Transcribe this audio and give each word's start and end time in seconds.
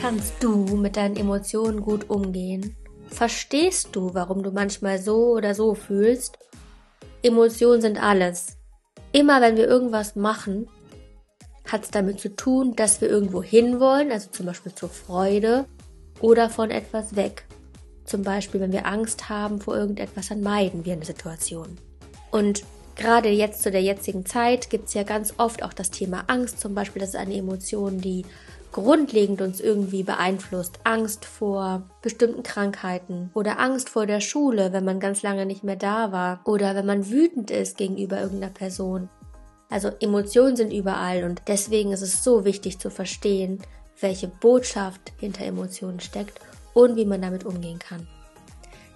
Kannst 0.00 0.34
du 0.40 0.76
mit 0.76 0.96
deinen 0.96 1.16
Emotionen 1.16 1.82
gut 1.82 2.08
umgehen? 2.08 2.76
Verstehst 3.08 3.88
du, 3.92 4.14
warum 4.14 4.42
du 4.42 4.52
manchmal 4.52 4.98
so 4.98 5.32
oder 5.32 5.54
so 5.54 5.74
fühlst? 5.74 6.38
Emotionen 7.22 7.80
sind 7.80 8.02
alles. 8.02 8.58
Immer 9.12 9.40
wenn 9.40 9.56
wir 9.56 9.66
irgendwas 9.66 10.14
machen, 10.14 10.68
hat 11.66 11.84
es 11.84 11.90
damit 11.90 12.20
zu 12.20 12.34
tun, 12.34 12.76
dass 12.76 13.00
wir 13.00 13.08
irgendwo 13.08 13.42
hinwollen, 13.42 14.12
also 14.12 14.30
zum 14.30 14.46
Beispiel 14.46 14.74
zur 14.74 14.88
Freude 14.88 15.66
oder 16.20 16.48
von 16.48 16.70
etwas 16.70 17.16
weg. 17.16 17.44
Zum 18.04 18.22
Beispiel, 18.22 18.60
wenn 18.60 18.72
wir 18.72 18.86
Angst 18.86 19.28
haben 19.28 19.60
vor 19.60 19.76
irgendetwas, 19.76 20.28
dann 20.28 20.40
meiden 20.40 20.84
wir 20.84 20.94
eine 20.94 21.04
Situation. 21.04 21.76
Und 22.30 22.62
gerade 22.98 23.30
jetzt 23.30 23.62
zu 23.62 23.70
der 23.70 23.82
jetzigen 23.82 24.26
Zeit 24.26 24.68
gibt 24.68 24.88
es 24.88 24.94
ja 24.94 25.04
ganz 25.04 25.32
oft 25.38 25.62
auch 25.62 25.72
das 25.72 25.90
Thema 25.90 26.24
Angst. 26.26 26.60
Zum 26.60 26.74
Beispiel, 26.74 27.00
das 27.00 27.10
ist 27.10 27.16
eine 27.16 27.36
Emotion, 27.36 28.00
die 28.00 28.26
grundlegend 28.72 29.40
uns 29.40 29.60
irgendwie 29.60 30.02
beeinflusst. 30.02 30.80
Angst 30.84 31.24
vor 31.24 31.84
bestimmten 32.02 32.42
Krankheiten 32.42 33.30
oder 33.32 33.58
Angst 33.58 33.88
vor 33.88 34.04
der 34.06 34.20
Schule, 34.20 34.72
wenn 34.72 34.84
man 34.84 35.00
ganz 35.00 35.22
lange 35.22 35.46
nicht 35.46 35.64
mehr 35.64 35.76
da 35.76 36.12
war 36.12 36.40
oder 36.44 36.74
wenn 36.74 36.84
man 36.84 37.08
wütend 37.08 37.50
ist 37.50 37.78
gegenüber 37.78 38.20
irgendeiner 38.20 38.52
Person. 38.52 39.08
Also 39.70 39.90
Emotionen 40.00 40.56
sind 40.56 40.72
überall 40.72 41.24
und 41.24 41.42
deswegen 41.46 41.92
ist 41.92 42.02
es 42.02 42.24
so 42.24 42.44
wichtig 42.44 42.78
zu 42.78 42.90
verstehen, 42.90 43.62
welche 44.00 44.28
Botschaft 44.28 45.12
hinter 45.18 45.44
Emotionen 45.44 46.00
steckt 46.00 46.40
und 46.74 46.96
wie 46.96 47.04
man 47.04 47.22
damit 47.22 47.44
umgehen 47.44 47.78
kann. 47.78 48.06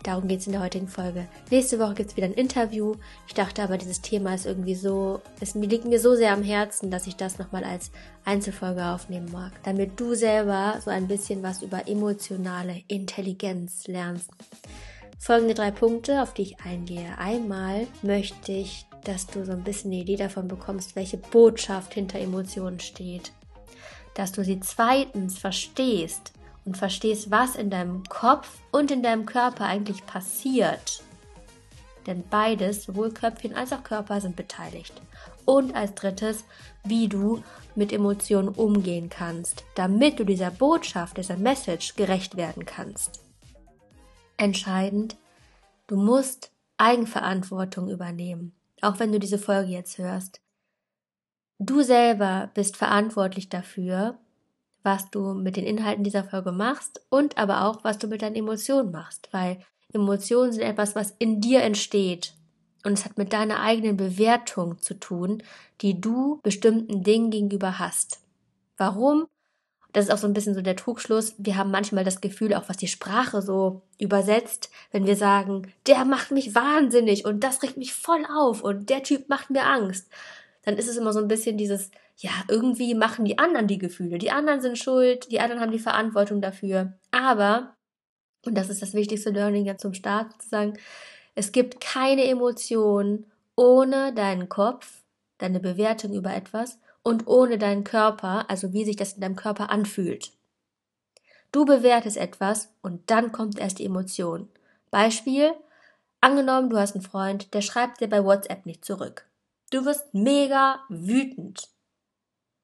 Darum 0.02 0.26
geht 0.26 0.40
es 0.40 0.46
in 0.46 0.52
der 0.52 0.62
heutigen 0.62 0.88
Folge. 0.88 1.28
Nächste 1.50 1.78
Woche 1.78 1.94
gibt 1.94 2.10
es 2.10 2.16
wieder 2.16 2.26
ein 2.26 2.34
Interview. 2.34 2.96
Ich 3.28 3.34
dachte 3.34 3.62
aber, 3.62 3.78
dieses 3.78 4.00
Thema 4.00 4.34
ist 4.34 4.46
irgendwie 4.46 4.74
so, 4.74 5.20
es 5.40 5.54
liegt 5.54 5.84
mir 5.84 6.00
so 6.00 6.16
sehr 6.16 6.32
am 6.32 6.42
Herzen, 6.42 6.90
dass 6.90 7.06
ich 7.06 7.14
das 7.14 7.38
nochmal 7.38 7.62
als 7.62 7.92
Einzelfolge 8.24 8.84
aufnehmen 8.84 9.30
mag. 9.30 9.52
Damit 9.62 10.00
du 10.00 10.14
selber 10.14 10.80
so 10.84 10.90
ein 10.90 11.06
bisschen 11.06 11.42
was 11.44 11.62
über 11.62 11.86
emotionale 11.86 12.82
Intelligenz 12.88 13.86
lernst. 13.86 14.30
Folgende 15.20 15.54
drei 15.54 15.70
Punkte, 15.70 16.20
auf 16.20 16.34
die 16.34 16.42
ich 16.42 16.60
eingehe. 16.60 17.16
Einmal 17.16 17.86
möchte 18.02 18.50
ich, 18.50 18.86
dass 19.04 19.28
du 19.28 19.44
so 19.44 19.52
ein 19.52 19.62
bisschen 19.62 19.92
eine 19.92 20.00
Idee 20.00 20.16
davon 20.16 20.48
bekommst, 20.48 20.96
welche 20.96 21.16
Botschaft 21.16 21.94
hinter 21.94 22.18
Emotionen 22.18 22.80
steht. 22.80 23.30
Dass 24.14 24.32
du 24.32 24.42
sie 24.42 24.58
zweitens 24.58 25.38
verstehst, 25.38 26.32
und 26.64 26.76
verstehst, 26.76 27.30
was 27.30 27.56
in 27.56 27.70
deinem 27.70 28.04
Kopf 28.04 28.48
und 28.70 28.90
in 28.90 29.02
deinem 29.02 29.26
Körper 29.26 29.64
eigentlich 29.64 30.06
passiert. 30.06 31.02
Denn 32.06 32.24
beides, 32.28 32.84
sowohl 32.84 33.12
Köpfchen 33.12 33.54
als 33.54 33.72
auch 33.72 33.84
Körper, 33.84 34.20
sind 34.20 34.36
beteiligt. 34.36 34.92
Und 35.44 35.74
als 35.74 35.94
drittes, 35.94 36.44
wie 36.84 37.08
du 37.08 37.42
mit 37.74 37.92
Emotionen 37.92 38.48
umgehen 38.48 39.08
kannst, 39.08 39.64
damit 39.74 40.18
du 40.18 40.24
dieser 40.24 40.50
Botschaft, 40.50 41.16
dieser 41.16 41.36
Message 41.36 41.94
gerecht 41.94 42.36
werden 42.36 42.64
kannst. 42.64 43.20
Entscheidend, 44.36 45.16
du 45.86 45.96
musst 45.96 46.50
Eigenverantwortung 46.76 47.88
übernehmen, 47.88 48.52
auch 48.80 48.98
wenn 48.98 49.12
du 49.12 49.20
diese 49.20 49.38
Folge 49.38 49.70
jetzt 49.70 49.98
hörst. 49.98 50.40
Du 51.58 51.82
selber 51.82 52.50
bist 52.54 52.76
verantwortlich 52.76 53.48
dafür, 53.48 54.18
was 54.82 55.10
du 55.10 55.34
mit 55.34 55.56
den 55.56 55.64
Inhalten 55.64 56.04
dieser 56.04 56.24
Folge 56.24 56.52
machst 56.52 57.04
und 57.08 57.38
aber 57.38 57.64
auch, 57.64 57.84
was 57.84 57.98
du 57.98 58.06
mit 58.08 58.22
deinen 58.22 58.36
Emotionen 58.36 58.90
machst, 58.90 59.28
weil 59.32 59.58
Emotionen 59.92 60.52
sind 60.52 60.62
etwas, 60.62 60.94
was 60.94 61.14
in 61.18 61.40
dir 61.40 61.62
entsteht. 61.62 62.34
Und 62.84 62.94
es 62.94 63.04
hat 63.04 63.16
mit 63.16 63.32
deiner 63.32 63.60
eigenen 63.60 63.96
Bewertung 63.96 64.80
zu 64.80 64.94
tun, 64.94 65.42
die 65.82 66.00
du 66.00 66.40
bestimmten 66.42 67.04
Dingen 67.04 67.30
gegenüber 67.30 67.78
hast. 67.78 68.20
Warum? 68.76 69.26
Das 69.92 70.06
ist 70.06 70.10
auch 70.10 70.18
so 70.18 70.26
ein 70.26 70.32
bisschen 70.32 70.54
so 70.54 70.62
der 70.62 70.74
Trugschluss. 70.74 71.34
Wir 71.38 71.56
haben 71.56 71.70
manchmal 71.70 72.02
das 72.02 72.20
Gefühl, 72.20 72.54
auch 72.54 72.68
was 72.68 72.78
die 72.78 72.88
Sprache 72.88 73.42
so 73.42 73.82
übersetzt, 73.98 74.70
wenn 74.90 75.06
wir 75.06 75.16
sagen, 75.16 75.70
der 75.86 76.04
macht 76.04 76.30
mich 76.30 76.54
wahnsinnig 76.54 77.24
und 77.26 77.44
das 77.44 77.62
regt 77.62 77.76
mich 77.76 77.92
voll 77.92 78.24
auf 78.34 78.62
und 78.62 78.88
der 78.88 79.02
Typ 79.02 79.28
macht 79.28 79.50
mir 79.50 79.66
Angst. 79.66 80.08
Dann 80.64 80.76
ist 80.76 80.88
es 80.88 80.96
immer 80.96 81.12
so 81.12 81.18
ein 81.20 81.28
bisschen 81.28 81.58
dieses, 81.58 81.90
ja, 82.22 82.30
irgendwie 82.46 82.94
machen 82.94 83.24
die 83.24 83.38
anderen 83.38 83.66
die 83.66 83.78
Gefühle. 83.78 84.18
Die 84.18 84.30
anderen 84.30 84.60
sind 84.60 84.78
schuld, 84.78 85.30
die 85.32 85.40
anderen 85.40 85.60
haben 85.60 85.72
die 85.72 85.80
Verantwortung 85.80 86.40
dafür. 86.40 86.92
Aber, 87.10 87.74
und 88.46 88.56
das 88.56 88.70
ist 88.70 88.80
das 88.80 88.94
wichtigste 88.94 89.30
Learning 89.30 89.64
ja 89.64 89.76
zum 89.76 89.92
Start, 89.92 90.40
zu 90.40 90.48
sagen, 90.48 90.78
es 91.34 91.50
gibt 91.50 91.80
keine 91.80 92.24
Emotion 92.24 93.26
ohne 93.56 94.14
deinen 94.14 94.48
Kopf, 94.48 95.02
deine 95.38 95.58
Bewertung 95.58 96.12
über 96.12 96.32
etwas 96.32 96.78
und 97.02 97.26
ohne 97.26 97.58
deinen 97.58 97.82
Körper, 97.82 98.48
also 98.48 98.72
wie 98.72 98.84
sich 98.84 98.94
das 98.94 99.14
in 99.14 99.20
deinem 99.20 99.36
Körper 99.36 99.70
anfühlt. 99.70 100.30
Du 101.50 101.64
bewertest 101.64 102.16
etwas 102.16 102.72
und 102.82 103.10
dann 103.10 103.32
kommt 103.32 103.58
erst 103.58 103.80
die 103.80 103.84
Emotion. 103.84 104.48
Beispiel, 104.92 105.52
angenommen, 106.20 106.70
du 106.70 106.78
hast 106.78 106.94
einen 106.94 107.02
Freund, 107.02 107.52
der 107.52 107.62
schreibt 107.62 108.00
dir 108.00 108.08
bei 108.08 108.24
WhatsApp 108.24 108.64
nicht 108.64 108.84
zurück. 108.84 109.26
Du 109.70 109.84
wirst 109.84 110.14
mega 110.14 110.78
wütend. 110.88 111.71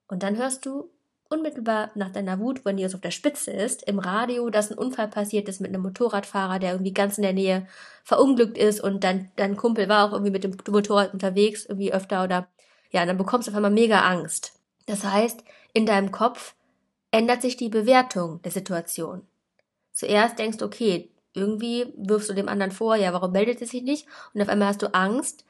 Und 0.08 0.22
dann 0.22 0.36
hörst 0.36 0.66
du 0.66 0.90
unmittelbar 1.28 1.90
nach 1.94 2.10
deiner 2.10 2.38
Wut, 2.40 2.64
wenn 2.64 2.76
die 2.76 2.82
jetzt 2.82 2.94
auf 2.94 3.00
der 3.00 3.10
Spitze 3.10 3.50
ist, 3.50 3.82
im 3.82 3.98
Radio, 3.98 4.48
dass 4.50 4.70
ein 4.70 4.78
Unfall 4.78 5.08
passiert 5.08 5.48
ist 5.48 5.60
mit 5.60 5.68
einem 5.68 5.82
Motorradfahrer, 5.82 6.58
der 6.58 6.72
irgendwie 6.72 6.94
ganz 6.94 7.18
in 7.18 7.22
der 7.22 7.34
Nähe 7.34 7.66
verunglückt 8.02 8.56
ist 8.56 8.80
und 8.80 9.04
dein, 9.04 9.30
dein 9.36 9.56
Kumpel 9.56 9.88
war 9.88 10.06
auch 10.06 10.12
irgendwie 10.12 10.32
mit 10.32 10.44
dem 10.44 10.56
Motorrad 10.70 11.12
unterwegs, 11.12 11.66
irgendwie 11.66 11.92
öfter 11.92 12.24
oder 12.24 12.48
ja, 12.90 13.04
dann 13.04 13.18
bekommst 13.18 13.46
du 13.46 13.52
auf 13.52 13.56
einmal 13.56 13.70
mega 13.70 14.00
Angst. 14.00 14.58
Das 14.86 15.04
heißt, 15.04 15.44
in 15.74 15.84
deinem 15.84 16.10
Kopf 16.10 16.54
ändert 17.10 17.42
sich 17.42 17.58
die 17.58 17.68
Bewertung 17.68 18.40
der 18.42 18.52
Situation. 18.52 19.26
Zuerst 19.92 20.38
denkst 20.38 20.58
du, 20.58 20.64
okay, 20.64 21.10
irgendwie 21.34 21.92
wirfst 21.96 22.30
du 22.30 22.34
dem 22.34 22.48
anderen 22.48 22.72
vor, 22.72 22.96
ja, 22.96 23.12
warum 23.12 23.32
meldet 23.32 23.60
er 23.60 23.66
sich 23.66 23.82
nicht? 23.82 24.06
Und 24.32 24.40
auf 24.40 24.48
einmal 24.48 24.68
hast 24.68 24.80
du 24.80 24.94
Angst, 24.94 25.44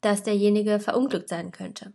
dass 0.00 0.24
derjenige 0.24 0.80
verunglückt 0.80 1.28
sein 1.28 1.52
könnte. 1.52 1.92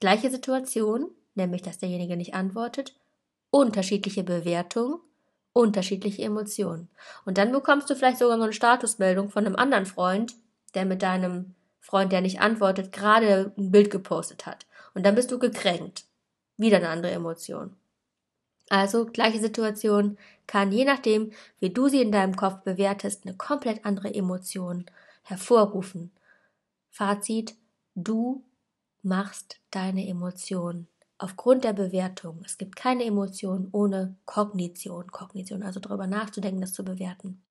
Gleiche 0.00 0.30
Situation, 0.30 1.10
nämlich 1.34 1.62
dass 1.62 1.78
derjenige 1.78 2.16
nicht 2.16 2.34
antwortet, 2.34 2.94
unterschiedliche 3.50 4.24
Bewertungen, 4.24 5.00
unterschiedliche 5.52 6.22
Emotionen. 6.22 6.88
Und 7.24 7.38
dann 7.38 7.52
bekommst 7.52 7.88
du 7.88 7.94
vielleicht 7.94 8.18
sogar 8.18 8.36
noch 8.36 8.44
eine 8.44 8.52
Statusmeldung 8.52 9.30
von 9.30 9.46
einem 9.46 9.56
anderen 9.56 9.86
Freund, 9.86 10.34
der 10.74 10.84
mit 10.84 11.02
deinem 11.02 11.54
Freund, 11.80 12.12
der 12.12 12.20
nicht 12.20 12.40
antwortet, 12.40 12.92
gerade 12.92 13.52
ein 13.56 13.70
Bild 13.70 13.90
gepostet 13.90 14.46
hat. 14.46 14.66
Und 14.94 15.04
dann 15.06 15.14
bist 15.14 15.30
du 15.30 15.38
gekränkt. 15.38 16.04
Wieder 16.56 16.78
eine 16.78 16.88
andere 16.88 17.12
Emotion. 17.12 17.76
Also 18.68 19.06
gleiche 19.06 19.40
Situation 19.40 20.16
kann 20.46 20.72
je 20.72 20.84
nachdem, 20.84 21.32
wie 21.60 21.70
du 21.70 21.88
sie 21.88 22.00
in 22.00 22.12
deinem 22.12 22.36
Kopf 22.36 22.62
bewertest, 22.64 23.24
eine 23.24 23.36
komplett 23.36 23.84
andere 23.84 24.12
Emotion 24.14 24.86
hervorrufen. 25.22 26.10
Fazit, 26.90 27.54
du 27.94 28.42
machst 29.02 29.60
deine 29.70 30.08
Emotionen 30.08 30.88
aufgrund 31.24 31.64
der 31.64 31.72
Bewertung. 31.72 32.42
Es 32.44 32.58
gibt 32.58 32.76
keine 32.76 33.04
Emotion 33.04 33.68
ohne 33.72 34.14
Kognition. 34.26 35.10
Kognition, 35.10 35.62
also 35.62 35.80
darüber 35.80 36.06
nachzudenken, 36.06 36.60
das 36.60 36.74
zu 36.74 36.84
bewerten. 36.84 37.42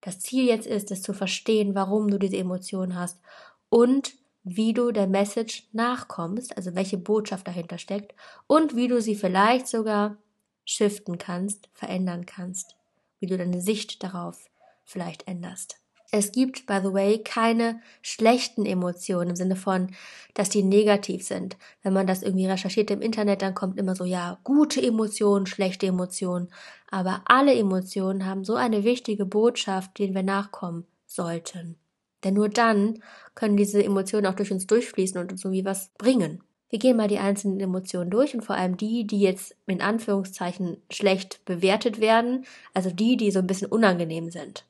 Das 0.00 0.18
Ziel 0.18 0.46
jetzt 0.46 0.66
ist 0.66 0.90
es 0.90 1.02
zu 1.02 1.12
verstehen, 1.12 1.74
warum 1.74 2.10
du 2.10 2.18
diese 2.18 2.38
Emotion 2.38 2.96
hast 2.96 3.20
und 3.68 4.14
wie 4.44 4.72
du 4.72 4.92
der 4.92 5.06
Message 5.06 5.68
nachkommst, 5.72 6.56
also 6.56 6.74
welche 6.74 6.96
Botschaft 6.96 7.46
dahinter 7.46 7.76
steckt 7.76 8.14
und 8.46 8.76
wie 8.76 8.88
du 8.88 9.00
sie 9.02 9.14
vielleicht 9.14 9.68
sogar 9.68 10.16
shiften 10.64 11.18
kannst, 11.18 11.68
verändern 11.74 12.24
kannst, 12.24 12.76
wie 13.20 13.26
du 13.26 13.36
deine 13.36 13.60
Sicht 13.60 14.02
darauf 14.02 14.48
vielleicht 14.84 15.28
änderst. 15.28 15.81
Es 16.14 16.30
gibt, 16.30 16.66
by 16.66 16.80
the 16.82 16.92
way, 16.92 17.22
keine 17.24 17.80
schlechten 18.02 18.66
Emotionen 18.66 19.30
im 19.30 19.36
Sinne 19.36 19.56
von, 19.56 19.88
dass 20.34 20.50
die 20.50 20.62
negativ 20.62 21.24
sind. 21.26 21.56
Wenn 21.82 21.94
man 21.94 22.06
das 22.06 22.22
irgendwie 22.22 22.46
recherchiert 22.46 22.90
im 22.90 23.00
Internet, 23.00 23.40
dann 23.40 23.54
kommt 23.54 23.78
immer 23.78 23.96
so, 23.96 24.04
ja, 24.04 24.38
gute 24.44 24.82
Emotionen, 24.82 25.46
schlechte 25.46 25.86
Emotionen. 25.86 26.48
Aber 26.90 27.22
alle 27.24 27.54
Emotionen 27.54 28.26
haben 28.26 28.44
so 28.44 28.56
eine 28.56 28.84
wichtige 28.84 29.24
Botschaft, 29.24 29.98
denen 29.98 30.14
wir 30.14 30.22
nachkommen 30.22 30.84
sollten. 31.06 31.76
Denn 32.24 32.34
nur 32.34 32.50
dann 32.50 33.02
können 33.34 33.56
diese 33.56 33.82
Emotionen 33.82 34.26
auch 34.26 34.34
durch 34.34 34.52
uns 34.52 34.66
durchfließen 34.66 35.18
und 35.18 35.32
uns 35.32 35.42
irgendwie 35.44 35.64
was 35.64 35.92
bringen. 35.96 36.42
Wir 36.68 36.78
gehen 36.78 36.98
mal 36.98 37.08
die 37.08 37.18
einzelnen 37.20 37.58
Emotionen 37.58 38.10
durch 38.10 38.34
und 38.34 38.42
vor 38.42 38.56
allem 38.56 38.76
die, 38.76 39.06
die 39.06 39.20
jetzt 39.20 39.56
in 39.66 39.80
Anführungszeichen 39.80 40.76
schlecht 40.90 41.42
bewertet 41.46 42.00
werden, 42.00 42.44
also 42.74 42.90
die, 42.90 43.16
die 43.16 43.30
so 43.30 43.38
ein 43.38 43.46
bisschen 43.46 43.68
unangenehm 43.68 44.30
sind. 44.30 44.66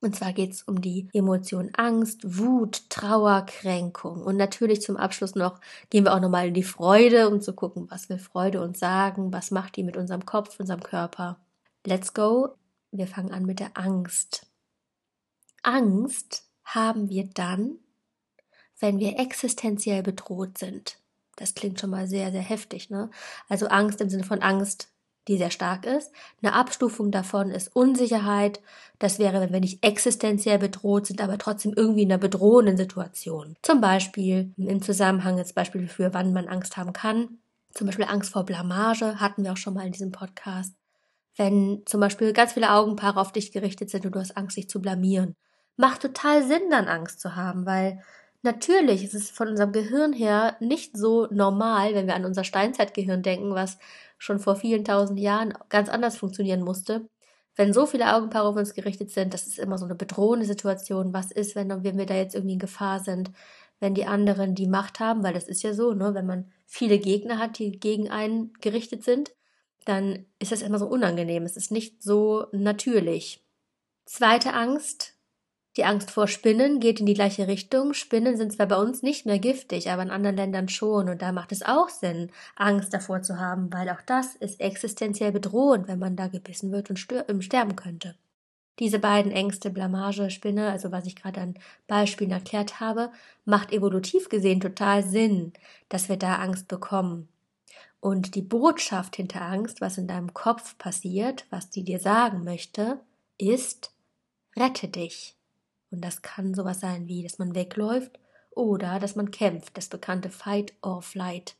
Und 0.00 0.14
zwar 0.14 0.32
geht 0.32 0.52
es 0.52 0.62
um 0.62 0.80
die 0.80 1.08
Emotion 1.12 1.70
Angst, 1.74 2.38
Wut, 2.38 2.90
Trauer, 2.90 3.46
Kränkung. 3.46 4.22
Und 4.22 4.36
natürlich 4.36 4.82
zum 4.82 4.96
Abschluss 4.96 5.34
noch 5.34 5.58
gehen 5.90 6.04
wir 6.04 6.14
auch 6.14 6.20
nochmal 6.20 6.48
in 6.48 6.54
die 6.54 6.62
Freude, 6.62 7.28
um 7.30 7.40
zu 7.40 7.54
gucken, 7.54 7.90
was 7.90 8.08
will 8.08 8.18
Freude 8.18 8.60
uns 8.60 8.78
sagen, 8.78 9.32
was 9.32 9.50
macht 9.50 9.76
die 9.76 9.82
mit 9.82 9.96
unserem 9.96 10.26
Kopf, 10.26 10.60
unserem 10.60 10.82
Körper. 10.82 11.38
Let's 11.86 12.12
go. 12.12 12.54
Wir 12.92 13.06
fangen 13.06 13.32
an 13.32 13.46
mit 13.46 13.58
der 13.58 13.76
Angst. 13.76 14.46
Angst 15.62 16.44
haben 16.64 17.08
wir 17.08 17.24
dann, 17.32 17.78
wenn 18.78 18.98
wir 18.98 19.18
existenziell 19.18 20.02
bedroht 20.02 20.58
sind. 20.58 20.98
Das 21.36 21.54
klingt 21.54 21.80
schon 21.80 21.90
mal 21.90 22.06
sehr, 22.06 22.32
sehr 22.32 22.42
heftig, 22.42 22.90
ne? 22.90 23.10
Also 23.48 23.68
Angst 23.68 24.00
im 24.00 24.08
Sinne 24.08 24.24
von 24.24 24.42
Angst, 24.42 24.88
die 25.28 25.38
sehr 25.38 25.50
stark 25.50 25.86
ist. 25.86 26.12
Eine 26.42 26.52
Abstufung 26.52 27.10
davon 27.10 27.50
ist 27.50 27.74
Unsicherheit. 27.74 28.60
Das 28.98 29.18
wäre, 29.18 29.40
wenn 29.40 29.52
wir 29.52 29.60
nicht 29.60 29.84
existenziell 29.84 30.58
bedroht 30.58 31.06
sind, 31.06 31.20
aber 31.20 31.38
trotzdem 31.38 31.72
irgendwie 31.74 32.02
in 32.02 32.12
einer 32.12 32.18
bedrohenden 32.18 32.76
Situation. 32.76 33.56
Zum 33.62 33.80
Beispiel 33.80 34.52
im 34.56 34.82
Zusammenhang 34.82 35.38
jetzt 35.38 35.54
Beispiel 35.54 35.88
für, 35.88 36.14
wann 36.14 36.32
man 36.32 36.48
Angst 36.48 36.76
haben 36.76 36.92
kann. 36.92 37.38
Zum 37.74 37.86
Beispiel 37.86 38.06
Angst 38.06 38.32
vor 38.32 38.44
Blamage 38.44 39.20
hatten 39.20 39.44
wir 39.44 39.52
auch 39.52 39.56
schon 39.56 39.74
mal 39.74 39.86
in 39.86 39.92
diesem 39.92 40.12
Podcast. 40.12 40.74
Wenn 41.36 41.82
zum 41.84 42.00
Beispiel 42.00 42.32
ganz 42.32 42.54
viele 42.54 42.72
Augenpaare 42.72 43.20
auf 43.20 43.32
dich 43.32 43.52
gerichtet 43.52 43.90
sind 43.90 44.06
und 44.06 44.14
du 44.14 44.20
hast 44.20 44.36
Angst, 44.36 44.56
dich 44.56 44.70
zu 44.70 44.80
blamieren. 44.80 45.34
Macht 45.76 46.00
total 46.00 46.42
Sinn, 46.42 46.70
dann 46.70 46.88
Angst 46.88 47.20
zu 47.20 47.36
haben, 47.36 47.66
weil 47.66 48.00
Natürlich 48.46 49.02
ist 49.02 49.14
es 49.14 49.28
von 49.28 49.48
unserem 49.48 49.72
Gehirn 49.72 50.12
her 50.12 50.56
nicht 50.60 50.96
so 50.96 51.26
normal, 51.32 51.94
wenn 51.94 52.06
wir 52.06 52.14
an 52.14 52.24
unser 52.24 52.44
Steinzeitgehirn 52.44 53.22
denken, 53.22 53.56
was 53.56 53.76
schon 54.18 54.38
vor 54.38 54.56
vielen 54.56 54.84
tausend 54.84 55.18
Jahren 55.18 55.54
ganz 55.68 55.88
anders 55.88 56.16
funktionieren 56.16 56.62
musste. 56.62 57.08
Wenn 57.54 57.72
so 57.72 57.86
viele 57.86 58.14
Augenpaare 58.14 58.48
auf 58.48 58.56
uns 58.56 58.74
gerichtet 58.74 59.10
sind, 59.10 59.32
das 59.32 59.46
ist 59.46 59.58
immer 59.58 59.78
so 59.78 59.86
eine 59.86 59.94
bedrohende 59.94 60.46
Situation. 60.46 61.14
Was 61.14 61.30
ist, 61.30 61.56
wenn, 61.56 61.68
wenn 61.84 61.96
wir 61.96 62.06
da 62.06 62.14
jetzt 62.14 62.34
irgendwie 62.34 62.54
in 62.54 62.58
Gefahr 62.58 63.00
sind? 63.00 63.30
Wenn 63.80 63.94
die 63.94 64.06
anderen 64.06 64.54
die 64.54 64.68
Macht 64.68 65.00
haben, 65.00 65.22
weil 65.22 65.34
das 65.34 65.48
ist 65.48 65.62
ja 65.62 65.74
so, 65.74 65.92
ne, 65.92 66.14
wenn 66.14 66.26
man 66.26 66.50
viele 66.66 66.98
Gegner 66.98 67.38
hat, 67.38 67.58
die 67.58 67.78
gegen 67.78 68.10
einen 68.10 68.52
gerichtet 68.60 69.04
sind, 69.04 69.32
dann 69.84 70.26
ist 70.38 70.52
das 70.52 70.62
immer 70.62 70.78
so 70.78 70.86
unangenehm. 70.86 71.44
Es 71.44 71.56
ist 71.56 71.70
nicht 71.70 72.02
so 72.02 72.46
natürlich. 72.52 73.44
Zweite 74.04 74.52
Angst, 74.52 75.15
die 75.76 75.84
Angst 75.84 76.10
vor 76.10 76.26
Spinnen 76.26 76.80
geht 76.80 77.00
in 77.00 77.06
die 77.06 77.14
gleiche 77.14 77.48
Richtung. 77.48 77.92
Spinnen 77.92 78.38
sind 78.38 78.52
zwar 78.52 78.66
bei 78.66 78.76
uns 78.76 79.02
nicht 79.02 79.26
mehr 79.26 79.38
giftig, 79.38 79.90
aber 79.90 80.02
in 80.02 80.10
anderen 80.10 80.36
Ländern 80.36 80.68
schon. 80.70 81.10
Und 81.10 81.20
da 81.20 81.32
macht 81.32 81.52
es 81.52 81.62
auch 81.62 81.90
Sinn, 81.90 82.30
Angst 82.54 82.94
davor 82.94 83.20
zu 83.22 83.38
haben, 83.38 83.70
weil 83.72 83.90
auch 83.90 84.00
das 84.06 84.36
ist 84.36 84.60
existenziell 84.60 85.32
bedrohend, 85.32 85.86
wenn 85.86 85.98
man 85.98 86.16
da 86.16 86.28
gebissen 86.28 86.72
wird 86.72 86.88
und 86.88 87.06
ähm, 87.28 87.42
sterben 87.42 87.76
könnte. 87.76 88.14
Diese 88.78 88.98
beiden 88.98 89.32
Ängste, 89.32 89.70
Blamage, 89.70 90.30
Spinne, 90.30 90.70
also 90.70 90.92
was 90.92 91.06
ich 91.06 91.16
gerade 91.16 91.40
an 91.40 91.54
Beispielen 91.86 92.30
erklärt 92.30 92.80
habe, 92.80 93.10
macht 93.44 93.72
evolutiv 93.72 94.28
gesehen 94.28 94.60
total 94.60 95.02
Sinn, 95.02 95.52
dass 95.88 96.08
wir 96.08 96.16
da 96.16 96.36
Angst 96.36 96.68
bekommen. 96.68 97.28
Und 98.00 98.34
die 98.34 98.42
Botschaft 98.42 99.16
hinter 99.16 99.42
Angst, 99.42 99.80
was 99.80 99.98
in 99.98 100.06
deinem 100.06 100.32
Kopf 100.32 100.76
passiert, 100.78 101.46
was 101.50 101.70
die 101.70 101.84
dir 101.84 101.98
sagen 101.98 102.44
möchte, 102.44 103.00
ist, 103.38 103.90
rette 104.56 104.88
dich. 104.88 105.35
Und 105.90 106.04
das 106.04 106.22
kann 106.22 106.54
sowas 106.54 106.80
sein 106.80 107.08
wie, 107.08 107.22
dass 107.22 107.38
man 107.38 107.54
wegläuft 107.54 108.18
oder 108.50 108.98
dass 108.98 109.16
man 109.16 109.30
kämpft, 109.30 109.76
das 109.76 109.88
bekannte 109.88 110.30
Fight 110.30 110.72
or 110.82 111.02
Flight, 111.02 111.56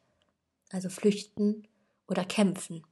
also 0.73 0.88
flüchten 0.88 1.69
oder 2.08 2.25
kämpfen. 2.25 2.82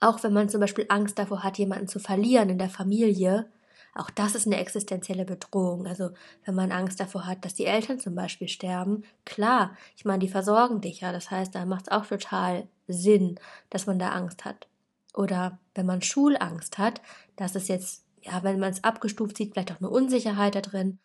Auch 0.00 0.22
wenn 0.22 0.32
man 0.32 0.48
zum 0.48 0.60
Beispiel 0.60 0.86
Angst 0.88 1.18
davor 1.18 1.42
hat, 1.42 1.58
jemanden 1.58 1.88
zu 1.88 1.98
verlieren 1.98 2.48
in 2.48 2.58
der 2.58 2.70
Familie, 2.70 3.50
auch 3.94 4.10
das 4.10 4.34
ist 4.34 4.46
eine 4.46 4.58
existenzielle 4.58 5.24
Bedrohung. 5.24 5.86
Also 5.86 6.10
wenn 6.44 6.54
man 6.54 6.72
Angst 6.72 7.00
davor 7.00 7.26
hat, 7.26 7.44
dass 7.44 7.54
die 7.54 7.66
Eltern 7.66 7.98
zum 7.98 8.14
Beispiel 8.14 8.48
sterben, 8.48 9.04
klar, 9.24 9.76
ich 9.96 10.04
meine, 10.04 10.20
die 10.20 10.28
versorgen 10.28 10.80
dich 10.80 11.00
ja. 11.00 11.12
Das 11.12 11.30
heißt, 11.30 11.54
da 11.54 11.64
macht 11.66 11.86
es 11.86 11.92
auch 11.92 12.06
total 12.06 12.68
Sinn, 12.86 13.38
dass 13.68 13.86
man 13.86 13.98
da 13.98 14.10
Angst 14.10 14.44
hat. 14.44 14.68
Oder 15.14 15.58
wenn 15.74 15.86
man 15.86 16.02
Schulangst 16.02 16.78
hat, 16.78 17.02
das 17.36 17.56
ist 17.56 17.68
jetzt 17.68 18.04
ja, 18.22 18.42
wenn 18.42 18.58
man 18.58 18.70
es 18.70 18.84
abgestuft 18.84 19.36
sieht, 19.36 19.52
vielleicht 19.52 19.72
auch 19.72 19.80
eine 19.80 19.90
Unsicherheit 19.90 20.54
da 20.54 20.60
drin. 20.60 20.98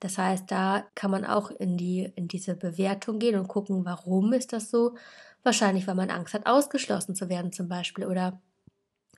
Das 0.00 0.18
heißt, 0.18 0.50
da 0.50 0.86
kann 0.94 1.10
man 1.10 1.24
auch 1.24 1.50
in 1.50 1.76
die, 1.76 2.12
in 2.16 2.28
diese 2.28 2.54
Bewertung 2.54 3.18
gehen 3.18 3.38
und 3.38 3.48
gucken, 3.48 3.84
warum 3.84 4.32
ist 4.32 4.52
das 4.52 4.70
so? 4.70 4.96
Wahrscheinlich, 5.42 5.86
weil 5.86 5.94
man 5.94 6.10
Angst 6.10 6.34
hat, 6.34 6.46
ausgeschlossen 6.46 7.14
zu 7.14 7.28
werden 7.28 7.52
zum 7.52 7.68
Beispiel 7.68 8.06
oder 8.06 8.40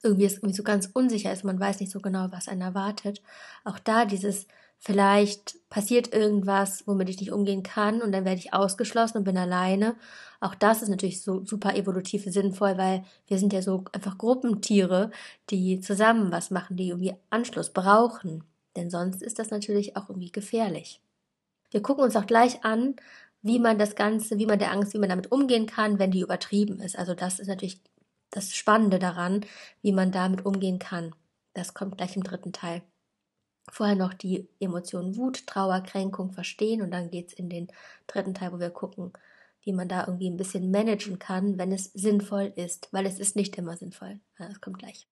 irgendwie 0.03 0.27
es 0.27 0.35
irgendwie 0.35 0.55
so 0.55 0.63
ganz 0.63 0.91
unsicher 0.93 1.33
ist, 1.33 1.45
man 1.45 1.59
weiß 1.59 1.81
nicht 1.81 1.91
so 1.91 2.01
genau, 2.01 2.29
was 2.31 2.49
einen 2.49 2.61
erwartet. 2.61 3.23
Auch 3.65 3.79
da 3.79 4.05
dieses 4.05 4.47
Vielleicht 4.79 5.57
passiert 5.69 6.13
irgendwas, 6.13 6.87
womit 6.87 7.09
ich 7.09 7.19
nicht 7.21 7.33
umgehen 7.33 7.63
kann 7.63 8.03
und 8.03 8.13
dann 8.13 8.25
werde 8.25 8.39
ich 8.39 8.53
ausgeschlossen 8.55 9.19
und 9.19 9.25
bin 9.25 9.39
alleine. 9.39 9.97
Auch 10.41 10.55
das 10.55 10.83
ist 10.83 10.91
natürlich 10.91 11.23
so 11.23 11.45
super 11.45 11.75
evolutiv 11.75 12.25
sinnvoll, 12.27 12.77
weil 12.79 13.05
wir 13.27 13.39
sind 13.39 13.53
ja 13.53 13.63
so 13.63 13.85
einfach 13.93 14.19
Gruppentiere, 14.19 15.11
die 15.51 15.81
zusammen 15.81 16.31
was 16.31 16.51
machen, 16.51 16.77
die 16.77 16.89
irgendwie 16.89 17.15
Anschluss 17.31 17.71
brauchen. 17.71 18.45
Denn 18.77 18.91
sonst 18.91 19.23
ist 19.23 19.39
das 19.39 19.51
natürlich 19.51 19.97
auch 19.97 20.11
irgendwie 20.11 20.31
gefährlich. 20.31 21.01
Wir 21.71 21.83
gucken 21.83 22.05
uns 22.05 22.15
auch 22.15 22.27
gleich 22.27 22.65
an, 22.65 22.97
wie 23.43 23.59
man 23.59 23.79
das 23.79 23.97
Ganze, 23.97 24.39
wie 24.39 24.47
man 24.47 24.59
der 24.59 24.73
Angst, 24.73 24.95
wie 24.95 24.99
man 24.99 25.09
damit 25.09 25.33
umgehen 25.33 25.67
kann, 25.67 25.99
wenn 25.99 26.11
die 26.11 26.21
übertrieben 26.21 26.81
ist. 26.81 26.99
Also 26.99 27.15
das 27.15 27.41
ist 27.41 27.49
natürlich 27.49 27.81
das 28.31 28.55
Spannende 28.55 28.99
daran, 28.99 29.45
wie 29.83 29.93
man 29.93 30.13
damit 30.13 30.45
umgehen 30.45 30.79
kann. 30.79 31.15
Das 31.55 31.75
kommt 31.75 31.97
gleich 31.97 32.17
im 32.17 32.25
dritten 32.25 32.53
Teil 32.53 32.83
vorher 33.71 33.97
noch 33.97 34.15
die 34.15 34.49
Emotionen 34.61 35.17
Wut, 35.17 35.47
Trauer, 35.47 35.81
Kränkung 35.81 36.33
verstehen 36.33 36.83
und 36.83 36.91
dann 36.91 37.11
geht's 37.11 37.33
in 37.33 37.49
den 37.49 37.69
dritten 38.07 38.35
Teil, 38.35 38.53
wo 38.53 38.59
wir 38.59 38.71
gucken, 38.71 39.13
wie 39.63 39.73
man 39.73 39.89
da 39.89 40.07
irgendwie 40.07 40.31
ein 40.31 40.37
bisschen 40.37 40.71
managen 40.71 41.19
kann, 41.19 41.59
wenn 41.59 41.73
es 41.73 41.91
sinnvoll 41.93 42.53
ist, 42.55 42.89
weil 42.93 43.05
es 43.07 43.19
ist 43.19 43.35
nicht 43.35 43.57
immer 43.59 43.77
sinnvoll. 43.77 44.21
Das 44.39 44.61
kommt 44.61 44.79
gleich. 44.79 45.09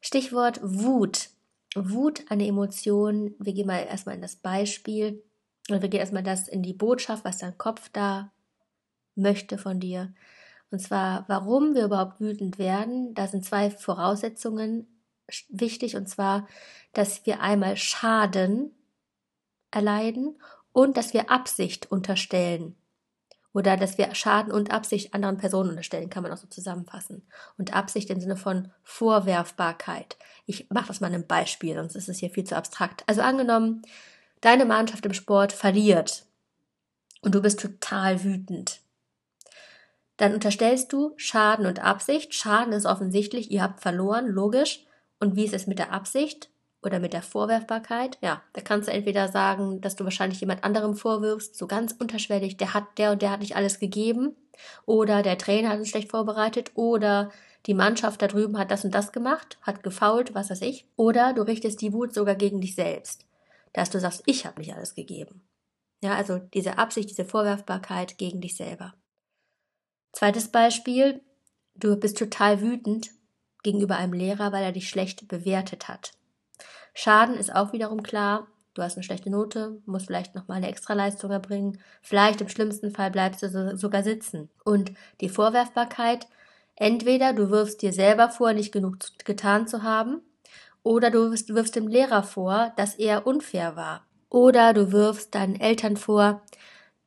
Stichwort 0.00 0.60
Wut. 0.62 1.30
Wut, 1.76 2.24
eine 2.28 2.46
Emotion. 2.46 3.34
Wir 3.38 3.52
gehen 3.52 3.66
mal 3.66 3.84
erstmal 3.84 4.16
in 4.16 4.22
das 4.22 4.36
Beispiel 4.36 5.22
und 5.68 5.80
wir 5.80 5.88
gehen 5.88 6.00
erstmal 6.00 6.22
das 6.22 6.48
in 6.48 6.62
die 6.62 6.72
Botschaft, 6.72 7.24
was 7.24 7.38
dein 7.38 7.56
Kopf 7.56 7.88
da 7.92 8.32
möchte 9.14 9.58
von 9.58 9.78
dir. 9.78 10.12
Und 10.70 10.80
zwar, 10.80 11.24
warum 11.28 11.74
wir 11.74 11.84
überhaupt 11.84 12.20
wütend 12.20 12.58
werden. 12.58 13.14
Da 13.14 13.26
sind 13.26 13.44
zwei 13.44 13.70
Voraussetzungen 13.70 14.86
wichtig 15.48 15.96
und 15.96 16.08
zwar, 16.08 16.46
dass 16.92 17.26
wir 17.26 17.40
einmal 17.40 17.76
Schaden 17.76 18.74
erleiden 19.70 20.40
und 20.72 20.96
dass 20.96 21.12
wir 21.12 21.30
Absicht 21.30 21.90
unterstellen. 21.90 22.74
Oder 23.52 23.76
dass 23.76 23.98
wir 23.98 24.14
Schaden 24.14 24.52
und 24.52 24.70
Absicht 24.70 25.14
anderen 25.14 25.38
Personen 25.38 25.70
unterstellen, 25.70 26.10
kann 26.10 26.22
man 26.22 26.32
auch 26.32 26.36
so 26.36 26.46
zusammenfassen. 26.46 27.26
Und 27.56 27.74
Absicht 27.74 28.10
im 28.10 28.20
Sinne 28.20 28.36
von 28.36 28.70
Vorwerfbarkeit. 28.82 30.16
Ich 30.46 30.70
mache 30.70 30.88
das 30.88 31.00
mal 31.00 31.08
in 31.08 31.14
einem 31.14 31.26
Beispiel, 31.26 31.74
sonst 31.74 31.96
ist 31.96 32.08
es 32.08 32.18
hier 32.18 32.30
viel 32.30 32.44
zu 32.44 32.56
abstrakt. 32.56 33.02
Also 33.06 33.22
angenommen, 33.22 33.82
deine 34.42 34.64
Mannschaft 34.64 35.04
im 35.06 35.14
Sport 35.14 35.52
verliert 35.52 36.24
und 37.22 37.34
du 37.34 37.42
bist 37.42 37.60
total 37.60 38.22
wütend. 38.22 38.80
Dann 40.18 40.34
unterstellst 40.34 40.92
du 40.92 41.14
Schaden 41.16 41.66
und 41.66 41.82
Absicht. 41.82 42.34
Schaden 42.34 42.72
ist 42.72 42.86
offensichtlich, 42.86 43.50
ihr 43.50 43.62
habt 43.62 43.80
verloren, 43.80 44.28
logisch. 44.28 44.84
Und 45.20 45.36
wie 45.36 45.44
ist 45.44 45.54
es 45.54 45.66
mit 45.66 45.78
der 45.78 45.92
Absicht 45.92 46.50
oder 46.82 47.00
mit 47.00 47.12
der 47.12 47.22
Vorwerfbarkeit? 47.22 48.18
Ja, 48.22 48.42
da 48.52 48.60
kannst 48.60 48.88
du 48.88 48.92
entweder 48.92 49.28
sagen, 49.28 49.80
dass 49.80 49.96
du 49.96 50.04
wahrscheinlich 50.04 50.40
jemand 50.40 50.64
anderem 50.64 50.94
vorwirfst, 50.94 51.56
so 51.56 51.66
ganz 51.66 51.94
unterschwellig, 51.98 52.56
der 52.56 52.74
hat, 52.74 52.98
der 52.98 53.12
und 53.12 53.22
der 53.22 53.30
hat 53.30 53.40
nicht 53.40 53.56
alles 53.56 53.78
gegeben, 53.78 54.36
oder 54.86 55.22
der 55.22 55.38
Trainer 55.38 55.70
hat 55.70 55.78
uns 55.78 55.88
schlecht 55.88 56.10
vorbereitet, 56.10 56.72
oder 56.74 57.30
die 57.66 57.74
Mannschaft 57.74 58.22
da 58.22 58.28
drüben 58.28 58.58
hat 58.58 58.70
das 58.70 58.84
und 58.84 58.94
das 58.94 59.12
gemacht, 59.12 59.58
hat 59.62 59.82
gefault, 59.82 60.34
was 60.34 60.50
weiß 60.50 60.62
ich. 60.62 60.86
Oder 60.96 61.32
du 61.32 61.42
richtest 61.42 61.80
die 61.80 61.92
Wut 61.92 62.14
sogar 62.14 62.34
gegen 62.34 62.60
dich 62.60 62.74
selbst, 62.74 63.26
dass 63.72 63.90
du 63.90 64.00
sagst, 64.00 64.22
ich 64.26 64.46
habe 64.46 64.60
nicht 64.60 64.74
alles 64.74 64.94
gegeben. 64.94 65.42
Ja, 66.02 66.14
also 66.14 66.38
diese 66.38 66.78
Absicht, 66.78 67.10
diese 67.10 67.24
Vorwerfbarkeit 67.24 68.18
gegen 68.18 68.40
dich 68.40 68.56
selber. 68.56 68.94
Zweites 70.12 70.48
Beispiel, 70.48 71.20
du 71.74 71.96
bist 71.96 72.16
total 72.16 72.60
wütend 72.60 73.10
gegenüber 73.62 73.96
einem 73.96 74.12
Lehrer, 74.12 74.52
weil 74.52 74.64
er 74.64 74.72
dich 74.72 74.88
schlecht 74.88 75.28
bewertet 75.28 75.88
hat. 75.88 76.12
Schaden 76.94 77.36
ist 77.36 77.54
auch 77.54 77.72
wiederum 77.72 78.02
klar. 78.02 78.48
Du 78.74 78.82
hast 78.82 78.96
eine 78.96 79.02
schlechte 79.02 79.30
Note, 79.30 79.80
musst 79.86 80.06
vielleicht 80.06 80.34
nochmal 80.34 80.58
eine 80.58 80.68
Extraleistung 80.68 81.30
erbringen. 81.30 81.80
Vielleicht 82.00 82.40
im 82.40 82.48
schlimmsten 82.48 82.92
Fall 82.92 83.10
bleibst 83.10 83.42
du 83.42 83.48
so, 83.48 83.76
sogar 83.76 84.02
sitzen. 84.02 84.48
Und 84.64 84.92
die 85.20 85.28
Vorwerfbarkeit, 85.28 86.28
entweder 86.76 87.32
du 87.32 87.50
wirfst 87.50 87.82
dir 87.82 87.92
selber 87.92 88.30
vor, 88.30 88.52
nicht 88.52 88.72
genug 88.72 88.98
getan 89.24 89.66
zu 89.66 89.82
haben, 89.82 90.20
oder 90.82 91.10
du 91.10 91.30
wirfst, 91.30 91.54
wirfst 91.54 91.76
dem 91.76 91.88
Lehrer 91.88 92.22
vor, 92.22 92.72
dass 92.76 92.94
er 92.94 93.26
unfair 93.26 93.76
war. 93.76 94.06
Oder 94.30 94.72
du 94.72 94.92
wirfst 94.92 95.34
deinen 95.34 95.58
Eltern 95.58 95.96
vor, 95.96 96.42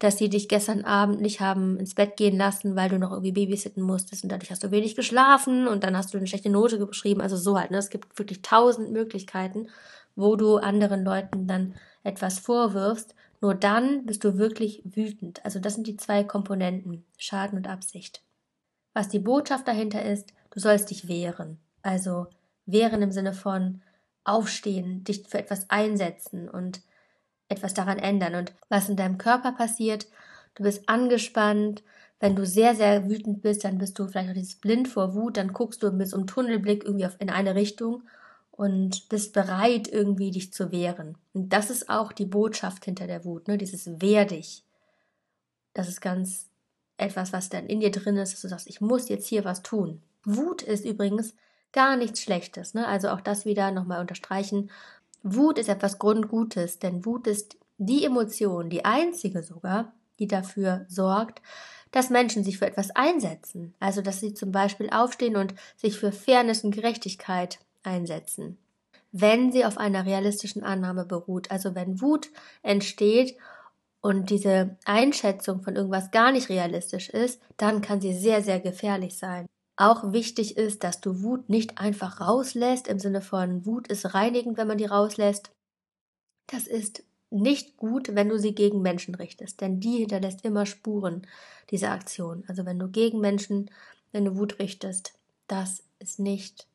dass 0.02 0.18
sie 0.18 0.30
dich 0.30 0.50
gestern 0.50 0.84
Abend 0.84 1.22
nicht 1.22 1.42
haben 1.42 1.78
ins 1.78 1.94
Bett 1.94 2.18
gehen 2.18 2.36
lassen, 2.36 2.76
weil 2.76 2.90
du 2.90 2.98
noch 2.98 3.12
irgendwie 3.12 3.34
babysitten 3.34 3.84
musstest 3.84 4.24
und 4.24 4.32
dadurch 4.32 4.50
hast 4.50 4.64
du 4.64 4.72
wenig 4.72 4.96
geschlafen 4.96 5.68
und 5.68 5.84
dann 5.84 5.96
hast 5.96 6.12
du 6.12 6.18
eine 6.18 6.26
schlechte 6.26 6.50
Note 6.50 6.80
geschrieben. 6.80 7.22
Also 7.22 7.38
so 7.38 7.60
halt. 7.60 7.70
Ne? 7.70 7.78
Es 7.78 7.92
gibt 7.92 8.18
wirklich 8.18 8.42
tausend 8.42 8.92
Möglichkeiten, 8.92 9.68
wo 10.16 10.36
du 10.36 10.58
anderen 10.58 11.04
Leuten 11.04 11.46
dann 11.46 11.76
etwas 12.04 12.40
vorwirfst. 12.40 13.14
Nur 13.42 13.54
dann 13.54 14.08
bist 14.08 14.24
du 14.24 14.40
wirklich 14.40 14.82
wütend. 14.86 15.46
Also 15.46 15.60
das 15.60 15.76
sind 15.76 15.86
die 15.86 15.98
zwei 15.98 16.24
Komponenten, 16.24 17.06
Schaden 17.18 17.60
und 17.60 17.68
Absicht. 17.68 18.24
Was 18.96 19.08
die 19.08 19.20
Botschaft 19.20 19.68
dahinter 19.68 20.04
ist, 20.04 20.34
du 20.50 20.60
sollst 20.60 20.90
dich 20.90 21.08
wehren. 21.08 21.60
Also 21.84 22.26
wehren 22.66 23.04
im 23.04 23.12
Sinne 23.12 23.34
von 23.34 23.84
aufstehen, 24.24 25.04
dich 25.04 25.28
für 25.28 25.38
etwas 25.38 25.70
einsetzen 25.70 26.50
und 26.50 26.82
etwas 27.52 27.74
daran 27.74 28.00
ändern. 28.00 28.36
Und 28.36 28.54
was 28.70 28.90
in 28.90 28.96
deinem 28.96 29.18
Körper 29.18 29.52
passiert, 29.52 30.08
du 30.56 30.64
bist 30.64 30.88
angespannt, 30.88 31.84
Wenn 32.22 32.36
du 32.36 32.46
sehr, 32.46 32.76
sehr 32.76 33.10
wütend 33.10 33.42
bist, 33.42 33.64
dann 33.64 33.80
bist 33.80 33.98
du 33.98 34.08
vielleicht 34.08 34.30
auch 34.30 34.36
dieses 34.36 34.56
blind 34.56 34.88
vor 34.88 35.16
Wut, 35.16 35.38
dann 35.38 35.54
guckst 35.54 35.82
du 35.82 35.92
mit 35.92 36.08
so 36.08 36.18
einem 36.18 36.28
Tunnelblick 36.28 36.84
irgendwie 36.86 37.08
in 37.18 37.32
eine 37.32 37.56
Richtung 37.56 38.04
und 38.52 39.10
bist 39.10 39.34
bereit, 39.34 39.88
irgendwie 39.88 40.30
dich 40.30 40.54
zu 40.54 40.72
wehren. 40.72 41.18
Und 41.34 41.52
das 41.52 41.72
ist 41.72 41.90
auch 41.90 42.12
die 42.12 42.28
Botschaft 42.28 42.86
hinter 42.86 43.08
der 43.08 43.26
Wut, 43.26 43.48
ne? 43.48 43.58
Dieses 43.58 44.00
Wehr 44.02 44.26
dich. 44.26 44.64
Das 45.74 45.90
ist 45.90 46.00
ganz 46.00 46.48
etwas, 46.98 47.34
was 47.34 47.50
dann 47.50 47.66
in 47.66 47.80
dir 47.80 47.90
drin 47.90 48.18
ist, 48.18 48.34
dass 48.34 48.42
du 48.42 48.50
sagst, 48.50 48.68
ich 48.70 48.82
muss 48.82 49.10
jetzt 49.10 49.26
hier 49.28 49.44
was 49.44 49.64
tun. 49.64 50.04
Wut 50.24 50.62
ist 50.62 50.86
übrigens 50.86 51.34
gar 51.72 51.98
nichts 51.98 52.22
Schlechtes, 52.22 52.76
ne? 52.76 52.88
Also 52.88 53.10
auch 53.10 53.22
das 53.22 53.46
wieder 53.46 53.72
nochmal 53.72 54.00
unterstreichen. 54.00 54.70
Wut 55.24 55.58
ist 55.58 55.70
etwas 55.70 56.00
Grundgutes, 56.00 56.80
denn 56.80 57.06
Wut 57.06 57.28
ist 57.28 57.58
die 57.78 58.06
Emotion, 58.06 58.70
die 58.70 58.86
einzige 58.86 59.44
sogar, 59.44 59.94
die 60.20 60.28
dafür 60.28 60.86
sorgt, 60.88 61.42
dass 61.92 62.10
Menschen 62.10 62.44
sich 62.44 62.58
für 62.58 62.66
etwas 62.66 62.92
einsetzen. 62.92 63.74
Also, 63.80 64.02
dass 64.02 64.20
sie 64.20 64.34
zum 64.34 64.52
Beispiel 64.52 64.90
aufstehen 64.90 65.36
und 65.36 65.54
sich 65.76 65.98
für 65.98 66.12
Fairness 66.12 66.64
und 66.64 66.76
Gerechtigkeit 66.76 67.60
einsetzen. 67.84 68.58
Wenn 69.12 69.52
sie 69.52 69.66
auf 69.66 69.78
einer 69.78 70.06
realistischen 70.06 70.64
Annahme 70.64 71.06
beruht, 71.06 71.52
also 71.52 71.76
wenn 71.76 72.02
Wut 72.02 72.30
entsteht 72.64 73.38
und 74.00 74.30
diese 74.30 74.78
Einschätzung 74.86 75.62
von 75.62 75.76
irgendwas 75.76 76.12
gar 76.12 76.32
nicht 76.32 76.50
realistisch 76.50 77.10
ist, 77.10 77.42
dann 77.58 77.82
kann 77.82 78.00
sie 78.00 78.14
sehr, 78.14 78.42
sehr 78.42 78.60
gefährlich 78.60 79.18
sein. 79.18 79.48
Auch 79.76 80.12
wichtig 80.12 80.58
ist, 80.58 80.84
dass 80.84 81.02
du 81.02 81.22
Wut 81.22 81.50
nicht 81.50 81.78
einfach 81.80 82.22
rauslässt, 82.22 82.88
im 82.88 83.00
Sinne 83.00 83.22
von 83.22 83.66
Wut 83.66 83.88
ist 83.88 84.14
reinigend, 84.14 84.58
wenn 84.58 84.68
man 84.68 84.78
die 84.78 84.86
rauslässt. 84.86 85.52
Das 86.48 86.68
ist 86.68 87.04
nicht 87.30 87.78
gut, 87.78 88.14
wenn 88.14 88.30
du 88.30 88.38
sie 88.38 88.54
gegen 88.54 88.82
Menschen 88.82 89.16
richtest, 89.16 89.62
denn 89.62 89.80
die 89.80 90.00
hinterlässt 90.00 90.44
immer 90.44 90.66
Spuren, 90.66 91.26
diese 91.70 91.90
Aktion. 91.90 92.44
Also 92.48 92.66
wenn 92.66 92.78
du 92.78 92.90
gegen 92.90 93.22
Menschen, 93.22 93.72
wenn 94.12 94.26
du 94.26 94.36
Wut 94.36 94.60
richtest, 94.60 95.14
das 95.48 95.84
ist 96.00 96.20
nicht 96.20 96.68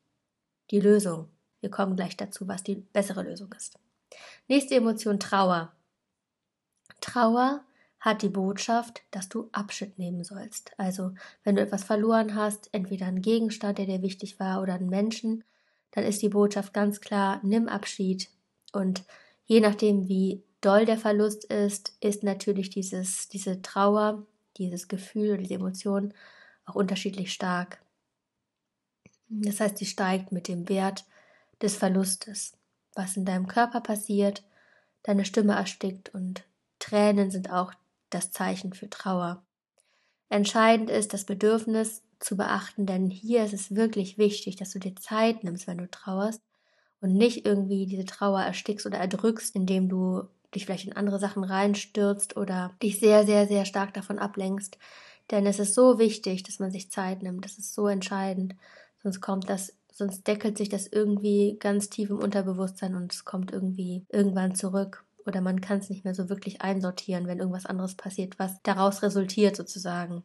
die 0.71 0.79
Lösung. 0.79 1.29
Wir 1.61 1.69
kommen 1.69 1.95
gleich 1.95 2.17
dazu, 2.17 2.47
was 2.47 2.63
die 2.63 2.75
bessere 2.75 3.23
Lösung 3.23 3.53
ist. 3.55 3.77
Nächste 4.47 4.75
Emotion 4.75 5.19
Trauer. 5.19 5.71
Trauer 7.01 7.63
hat 7.99 8.21
die 8.21 8.29
Botschaft, 8.29 9.03
dass 9.11 9.29
du 9.29 9.49
Abschied 9.51 9.97
nehmen 9.97 10.23
sollst. 10.23 10.71
Also, 10.77 11.13
wenn 11.43 11.55
du 11.55 11.61
etwas 11.61 11.83
verloren 11.83 12.35
hast, 12.35 12.69
entweder 12.71 13.07
einen 13.07 13.21
Gegenstand, 13.21 13.77
der 13.77 13.85
dir 13.85 14.01
wichtig 14.01 14.39
war, 14.39 14.61
oder 14.61 14.75
einen 14.75 14.89
Menschen, 14.89 15.43
dann 15.91 16.03
ist 16.03 16.21
die 16.21 16.29
Botschaft 16.29 16.73
ganz 16.73 17.01
klar, 17.01 17.39
nimm 17.43 17.67
Abschied. 17.67 18.29
Und 18.71 19.03
je 19.45 19.59
nachdem, 19.59 20.07
wie 20.07 20.43
doll 20.61 20.85
der 20.85 20.97
Verlust 20.97 21.45
ist, 21.45 21.97
ist 21.99 22.23
natürlich 22.23 22.69
dieses, 22.69 23.29
diese 23.29 23.61
Trauer, 23.61 24.25
dieses 24.57 24.87
Gefühl, 24.87 25.37
diese 25.37 25.55
Emotion 25.55 26.13
auch 26.65 26.75
unterschiedlich 26.75 27.33
stark. 27.33 27.81
Das 29.29 29.59
heißt, 29.59 29.77
sie 29.77 29.85
steigt 29.85 30.31
mit 30.31 30.47
dem 30.47 30.69
Wert 30.69 31.05
des 31.61 31.75
Verlustes. 31.75 32.53
Was 32.95 33.17
in 33.17 33.25
deinem 33.25 33.47
Körper 33.47 33.81
passiert, 33.81 34.43
deine 35.03 35.25
Stimme 35.25 35.53
erstickt 35.53 36.09
und 36.13 36.43
Tränen 36.79 37.31
sind 37.31 37.51
auch 37.51 37.73
das 38.09 38.31
Zeichen 38.31 38.73
für 38.73 38.89
Trauer. 38.89 39.43
Entscheidend 40.29 40.89
ist 40.89 41.13
das 41.13 41.25
Bedürfnis 41.25 42.03
zu 42.19 42.35
beachten, 42.35 42.85
denn 42.85 43.09
hier 43.09 43.43
ist 43.43 43.53
es 43.53 43.75
wirklich 43.75 44.17
wichtig, 44.17 44.55
dass 44.55 44.71
du 44.71 44.79
dir 44.79 44.95
Zeit 44.95 45.43
nimmst, 45.43 45.67
wenn 45.67 45.77
du 45.77 45.89
trauerst 45.89 46.41
und 46.99 47.13
nicht 47.13 47.45
irgendwie 47.45 47.85
diese 47.85 48.05
Trauer 48.05 48.41
erstickst 48.41 48.85
oder 48.85 48.97
erdrückst, 48.97 49.55
indem 49.55 49.87
du 49.87 50.23
dich 50.53 50.65
vielleicht 50.65 50.87
in 50.87 50.95
andere 50.95 51.19
Sachen 51.19 51.43
reinstürzt 51.43 52.37
oder 52.37 52.75
dich 52.81 52.99
sehr, 52.99 53.25
sehr, 53.25 53.47
sehr 53.47 53.65
stark 53.65 53.93
davon 53.93 54.19
ablenkst. 54.19 54.77
Denn 55.31 55.45
es 55.45 55.59
ist 55.59 55.73
so 55.73 55.99
wichtig, 55.99 56.43
dass 56.43 56.59
man 56.59 56.71
sich 56.71 56.89
Zeit 56.89 57.21
nimmt. 57.21 57.45
Das 57.45 57.57
ist 57.57 57.73
so 57.73 57.87
entscheidend. 57.87 58.55
Sonst 59.03 59.21
kommt 59.21 59.49
das, 59.49 59.73
sonst 59.91 60.25
deckelt 60.27 60.57
sich 60.57 60.69
das 60.69 60.87
irgendwie 60.87 61.57
ganz 61.59 61.89
tief 61.89 62.09
im 62.09 62.19
Unterbewusstsein 62.19 62.95
und 62.95 63.13
es 63.13 63.25
kommt 63.25 63.51
irgendwie 63.51 64.05
irgendwann 64.09 64.55
zurück 64.55 65.06
oder 65.27 65.41
man 65.41 65.61
kann 65.61 65.79
es 65.79 65.89
nicht 65.89 66.05
mehr 66.05 66.15
so 66.15 66.29
wirklich 66.29 66.61
einsortieren, 66.61 67.27
wenn 67.27 67.39
irgendwas 67.39 67.65
anderes 67.65 67.95
passiert, 67.95 68.39
was 68.39 68.61
daraus 68.63 69.03
resultiert 69.03 69.55
sozusagen. 69.55 70.23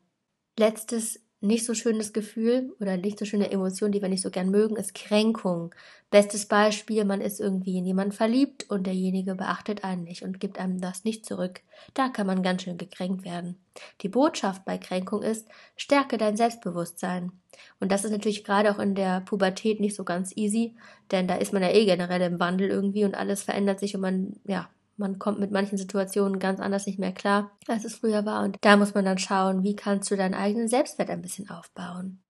Letztes 0.59 1.21
nicht 1.43 1.67
so 1.67 1.75
schönes 1.75 2.13
Gefühl 2.13 2.73
oder 2.79 2.97
nicht 2.97 3.19
so 3.19 3.25
schöne 3.25 3.51
Emotion, 3.51 3.91
die 3.91 4.01
wir 4.01 4.09
nicht 4.09 4.23
so 4.23 4.31
gern 4.31 4.51
mögen, 4.51 4.77
ist 4.77 4.95
Kränkung. 4.95 5.75
Bestes 6.09 6.47
Beispiel, 6.47 7.05
man 7.05 7.21
ist 7.21 7.41
irgendwie 7.41 7.79
in 7.79 7.85
jemanden 7.85 8.13
verliebt 8.13 8.71
und 8.71 8.87
derjenige 8.87 9.35
beachtet 9.35 9.83
einen 9.83 10.05
nicht 10.05 10.23
und 10.23 10.39
gibt 10.39 10.61
einem 10.61 10.81
das 10.81 11.03
nicht 11.03 11.27
zurück. 11.27 11.61
Da 11.95 12.09
kann 12.09 12.29
man 12.29 12.45
ganz 12.45 12.63
schön 12.63 12.79
gekränkt 12.79 13.25
werden. 13.25 13.59
Die 14.03 14.09
Botschaft 14.09 14.65
bei 14.65 14.79
Kränkung 14.79 15.23
ist, 15.23 15.49
stärke 15.77 16.17
dein 16.17 16.37
Selbstbewusstsein. 16.37 17.33
Und 17.81 17.91
das 17.91 18.05
ist 18.05 18.13
natürlich 18.13 18.45
gerade 18.45 18.71
auch 18.71 18.79
in 18.79 18.95
der 18.95 19.21
Pubertät 19.23 19.81
nicht 19.81 19.97
so 19.97 20.05
ganz 20.05 20.37
easy, 20.37 20.77
denn 21.11 21.27
da 21.27 21.35
ist 21.35 21.53
man 21.53 21.63
ja 21.63 21.71
eh 21.71 21.85
generell 21.87 22.23
im 22.23 22.39
Wandel 22.39 22.69
irgendwie 22.69 23.05
und 23.05 23.17
alles 23.17 23.43
verändert 23.43 23.81
sich 23.81 23.97
und 23.97 24.01
man, 24.01 24.37
ja, 24.45 24.71
man 24.97 25.19
kommt 25.19 25.41
mit 25.41 25.51
manchen 25.51 25.79
Situationen 25.79 26.39
ganz 26.39 26.61
anders 26.61 26.87
nicht 26.87 26.99
mehr 26.99 27.13
klar, 27.13 27.51
als 27.67 27.85
es 27.85 27.97
früher 27.97 28.25
war. 28.25 28.45
Und 28.45 28.59
da 28.61 28.77
muss 28.77 28.95
man 28.95 29.05
dann 29.05 29.19
schauen, 29.19 29.63
wie 29.63 29.77
kannst 29.77 30.11
du 30.11 30.17
deinen 30.17 30.35
eigenen 30.35 30.69
Selbstwert 30.69 31.11
ein 31.11 31.23
bisschen 31.23 31.51
aufbauen. 31.51 32.23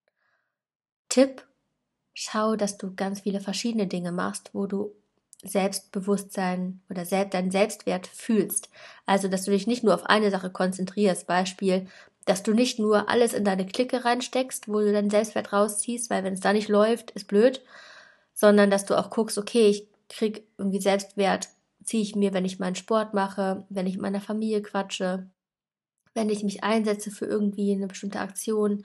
Tipp, 1.09 1.47
schau, 2.15 2.57
dass 2.57 2.79
du 2.79 2.95
ganz 2.95 3.21
viele 3.21 3.41
verschiedene 3.41 3.87
Dinge 3.87 4.13
machst, 4.13 4.51
wo 4.53 4.67
du 4.67 4.95
Selbstbewusstsein 5.45 6.81
oder 6.89 7.05
selbst 7.05 7.35
deinen 7.35 7.51
Selbstwert 7.51 8.07
fühlst. 8.07 8.71
Also, 9.07 9.29
dass 9.29 9.45
du 9.45 9.51
dich 9.51 9.67
nicht 9.67 9.83
nur 9.83 9.95
auf 9.95 10.07
eine 10.07 10.31
Sache 10.31 10.51
konzentrierst. 10.51 11.27
Beispiel, 11.27 11.89
dass 12.25 12.43
du 12.43 12.53
nicht 12.53 12.79
nur 12.79 13.09
alles 13.09 13.35
in 13.35 13.45
deine 13.45 13.67
Clique 13.67 14.05
reinsteckst, 14.05 14.69
wo 14.69 14.79
du 14.79 14.93
deinen 14.93 15.11
Selbstwert 15.11 15.53
rausziehst, 15.53 16.11
weil 16.11 16.23
wenn 16.23 16.35
es 16.35 16.41
da 16.41 16.53
nicht 16.53 16.69
läuft, 16.69 17.11
ist 17.13 17.27
blöd, 17.27 17.63
sondern 18.33 18.71
dass 18.71 18.85
du 18.85 18.97
auch 18.97 19.11
guckst, 19.11 19.39
okay, 19.39 19.69
ich 19.69 19.89
krieg 20.09 20.47
irgendwie 20.59 20.81
Selbstwert 20.81 21.49
ziehe 21.85 22.03
ich 22.03 22.17
mir, 22.17 22.33
wenn 22.33 22.45
ich 22.45 22.59
meinen 22.59 22.75
Sport 22.75 23.15
mache, 23.15 23.65
wenn 23.69 23.87
ich 23.87 23.95
mit 23.95 24.03
meiner 24.03 24.21
Familie 24.21 24.63
quatsche, 24.63 25.29
wenn 26.15 26.29
ich 26.29 26.45
mich 26.45 26.63
einsetze 26.63 27.11
für 27.11 27.27
irgendwie 27.27 27.73
eine 27.73 27.87
bestimmte 27.87 28.21
Aktion, 28.21 28.85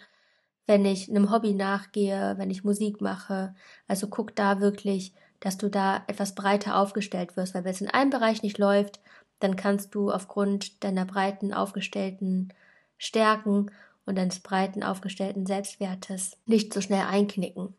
wenn 0.65 0.85
ich 0.85 1.09
einem 1.09 1.31
Hobby 1.31 1.53
nachgehe, 1.53 2.35
wenn 2.37 2.49
ich 2.49 2.63
Musik 2.63 3.01
mache. 3.01 3.55
Also 3.87 4.07
guck 4.07 4.35
da 4.35 4.59
wirklich, 4.59 5.13
dass 5.39 5.57
du 5.57 5.69
da 5.69 6.03
etwas 6.07 6.35
breiter 6.35 6.77
aufgestellt 6.77 7.37
wirst, 7.37 7.53
weil 7.53 7.63
wenn 7.63 7.71
es 7.71 7.81
in 7.81 7.89
einem 7.89 8.09
Bereich 8.09 8.43
nicht 8.43 8.57
läuft, 8.57 8.99
dann 9.39 9.55
kannst 9.55 9.93
du 9.93 10.11
aufgrund 10.11 10.83
deiner 10.83 11.05
breiten 11.05 11.53
aufgestellten 11.53 12.53
Stärken 12.97 13.71
und 14.05 14.17
deines 14.17 14.39
breiten 14.39 14.83
aufgestellten 14.83 15.45
Selbstwertes 15.45 16.37
nicht 16.45 16.73
so 16.73 16.81
schnell 16.81 17.05
einknicken. 17.05 17.75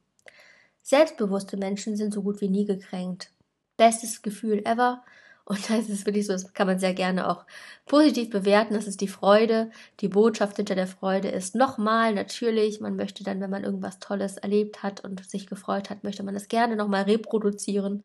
Selbstbewusste 0.82 1.56
Menschen 1.56 1.96
sind 1.96 2.14
so 2.14 2.22
gut 2.22 2.40
wie 2.40 2.48
nie 2.48 2.64
gekränkt 2.64 3.32
bestes 3.78 4.20
Gefühl 4.20 4.60
ever. 4.66 5.02
Und 5.46 5.70
das 5.70 5.88
ist 5.88 6.04
wirklich 6.04 6.26
so, 6.26 6.34
das 6.34 6.52
kann 6.52 6.66
man 6.66 6.78
sehr 6.78 6.92
gerne 6.92 7.26
auch 7.30 7.46
positiv 7.86 8.28
bewerten. 8.28 8.74
Das 8.74 8.86
ist 8.86 9.00
die 9.00 9.08
Freude. 9.08 9.70
Die 10.00 10.08
Botschaft 10.08 10.56
hinter 10.56 10.74
der 10.74 10.86
Freude 10.86 11.28
ist 11.28 11.54
nochmal 11.54 12.14
natürlich, 12.14 12.80
man 12.80 12.96
möchte 12.96 13.24
dann, 13.24 13.40
wenn 13.40 13.48
man 13.48 13.64
irgendwas 13.64 13.98
Tolles 13.98 14.36
erlebt 14.36 14.82
hat 14.82 15.02
und 15.02 15.24
sich 15.26 15.46
gefreut 15.46 15.88
hat, 15.88 16.04
möchte 16.04 16.22
man 16.22 16.34
das 16.34 16.48
gerne 16.48 16.76
nochmal 16.76 17.04
reproduzieren. 17.04 18.04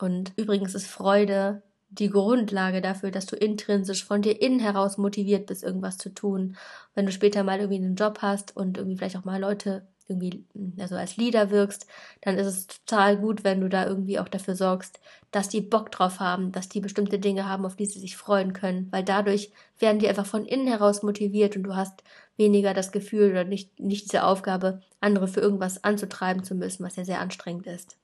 Und 0.00 0.32
übrigens 0.36 0.74
ist 0.74 0.88
Freude 0.88 1.62
die 1.90 2.10
Grundlage 2.10 2.80
dafür, 2.80 3.10
dass 3.12 3.26
du 3.26 3.36
intrinsisch 3.36 4.04
von 4.04 4.22
dir 4.22 4.40
innen 4.40 4.58
heraus 4.58 4.98
motiviert 4.98 5.46
bist, 5.46 5.62
irgendwas 5.62 5.98
zu 5.98 6.08
tun. 6.12 6.56
Wenn 6.94 7.06
du 7.06 7.12
später 7.12 7.44
mal 7.44 7.60
irgendwie 7.60 7.84
einen 7.84 7.96
Job 7.96 8.18
hast 8.22 8.56
und 8.56 8.78
irgendwie 8.78 8.96
vielleicht 8.96 9.16
auch 9.16 9.24
mal 9.24 9.40
Leute 9.40 9.86
irgendwie 10.12 10.44
also 10.78 10.96
als 10.96 11.16
Leader 11.16 11.50
wirkst, 11.50 11.86
dann 12.20 12.38
ist 12.38 12.46
es 12.46 12.66
total 12.66 13.16
gut, 13.16 13.44
wenn 13.44 13.60
du 13.60 13.68
da 13.68 13.86
irgendwie 13.86 14.18
auch 14.18 14.28
dafür 14.28 14.54
sorgst, 14.54 15.00
dass 15.30 15.48
die 15.48 15.60
Bock 15.60 15.90
drauf 15.90 16.20
haben, 16.20 16.52
dass 16.52 16.68
die 16.68 16.80
bestimmte 16.80 17.18
Dinge 17.18 17.48
haben, 17.48 17.66
auf 17.66 17.76
die 17.76 17.86
sie 17.86 17.98
sich 17.98 18.16
freuen 18.16 18.52
können, 18.52 18.88
weil 18.90 19.02
dadurch 19.02 19.50
werden 19.78 19.98
die 19.98 20.08
einfach 20.08 20.26
von 20.26 20.44
innen 20.44 20.66
heraus 20.66 21.02
motiviert 21.02 21.56
und 21.56 21.64
du 21.64 21.74
hast 21.74 22.02
weniger 22.36 22.74
das 22.74 22.92
Gefühl 22.92 23.30
oder 23.30 23.44
nicht, 23.44 23.78
nicht 23.80 24.04
diese 24.04 24.24
Aufgabe, 24.24 24.80
andere 25.00 25.28
für 25.28 25.40
irgendwas 25.40 25.84
anzutreiben 25.84 26.44
zu 26.44 26.54
müssen, 26.54 26.84
was 26.84 26.96
ja 26.96 27.04
sehr 27.04 27.20
anstrengend 27.20 27.66
ist. 27.66 27.96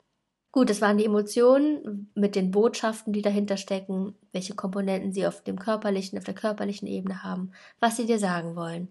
Gut, 0.51 0.71
das 0.71 0.81
waren 0.81 0.97
die 0.97 1.05
Emotionen 1.05 2.11
mit 2.15 2.35
den 2.35 2.49
Botschaften, 2.49 3.13
die 3.13 3.21
dahinter 3.21 3.55
stecken, 3.55 4.15
welche 4.31 4.55
Komponenten 4.55 5.13
sie 5.13 5.27
auf 5.27 5.43
dem 5.43 5.59
körperlichen, 5.59 6.17
auf 6.17 6.23
der 6.23 6.33
körperlichen 6.33 6.87
Ebene 6.87 7.23
haben, 7.23 7.51
was 7.79 7.97
sie 7.97 8.07
dir 8.07 8.17
sagen 8.17 8.55
wollen. 8.55 8.87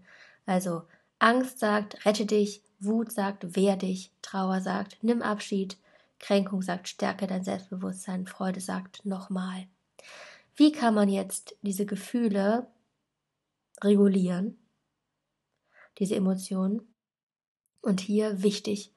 Also 0.46 0.82
Angst 1.18 1.58
sagt, 1.58 2.06
rette 2.06 2.26
dich, 2.26 2.62
Wut 2.80 3.12
sagt, 3.12 3.56
wehr 3.56 3.76
dich, 3.76 4.12
Trauer 4.22 4.60
sagt, 4.60 4.98
nimm 5.02 5.22
Abschied, 5.22 5.76
Kränkung 6.20 6.62
sagt, 6.62 6.88
stärke 6.88 7.26
dein 7.26 7.44
Selbstbewusstsein, 7.44 8.26
Freude 8.26 8.60
sagt, 8.60 9.04
nochmal. 9.04 9.66
Wie 10.56 10.72
kann 10.72 10.94
man 10.94 11.08
jetzt 11.08 11.56
diese 11.62 11.86
Gefühle 11.86 12.66
regulieren, 13.82 14.58
diese 15.98 16.16
Emotionen? 16.16 16.82
Und 17.80 18.00
hier 18.00 18.42
wichtig, 18.42 18.92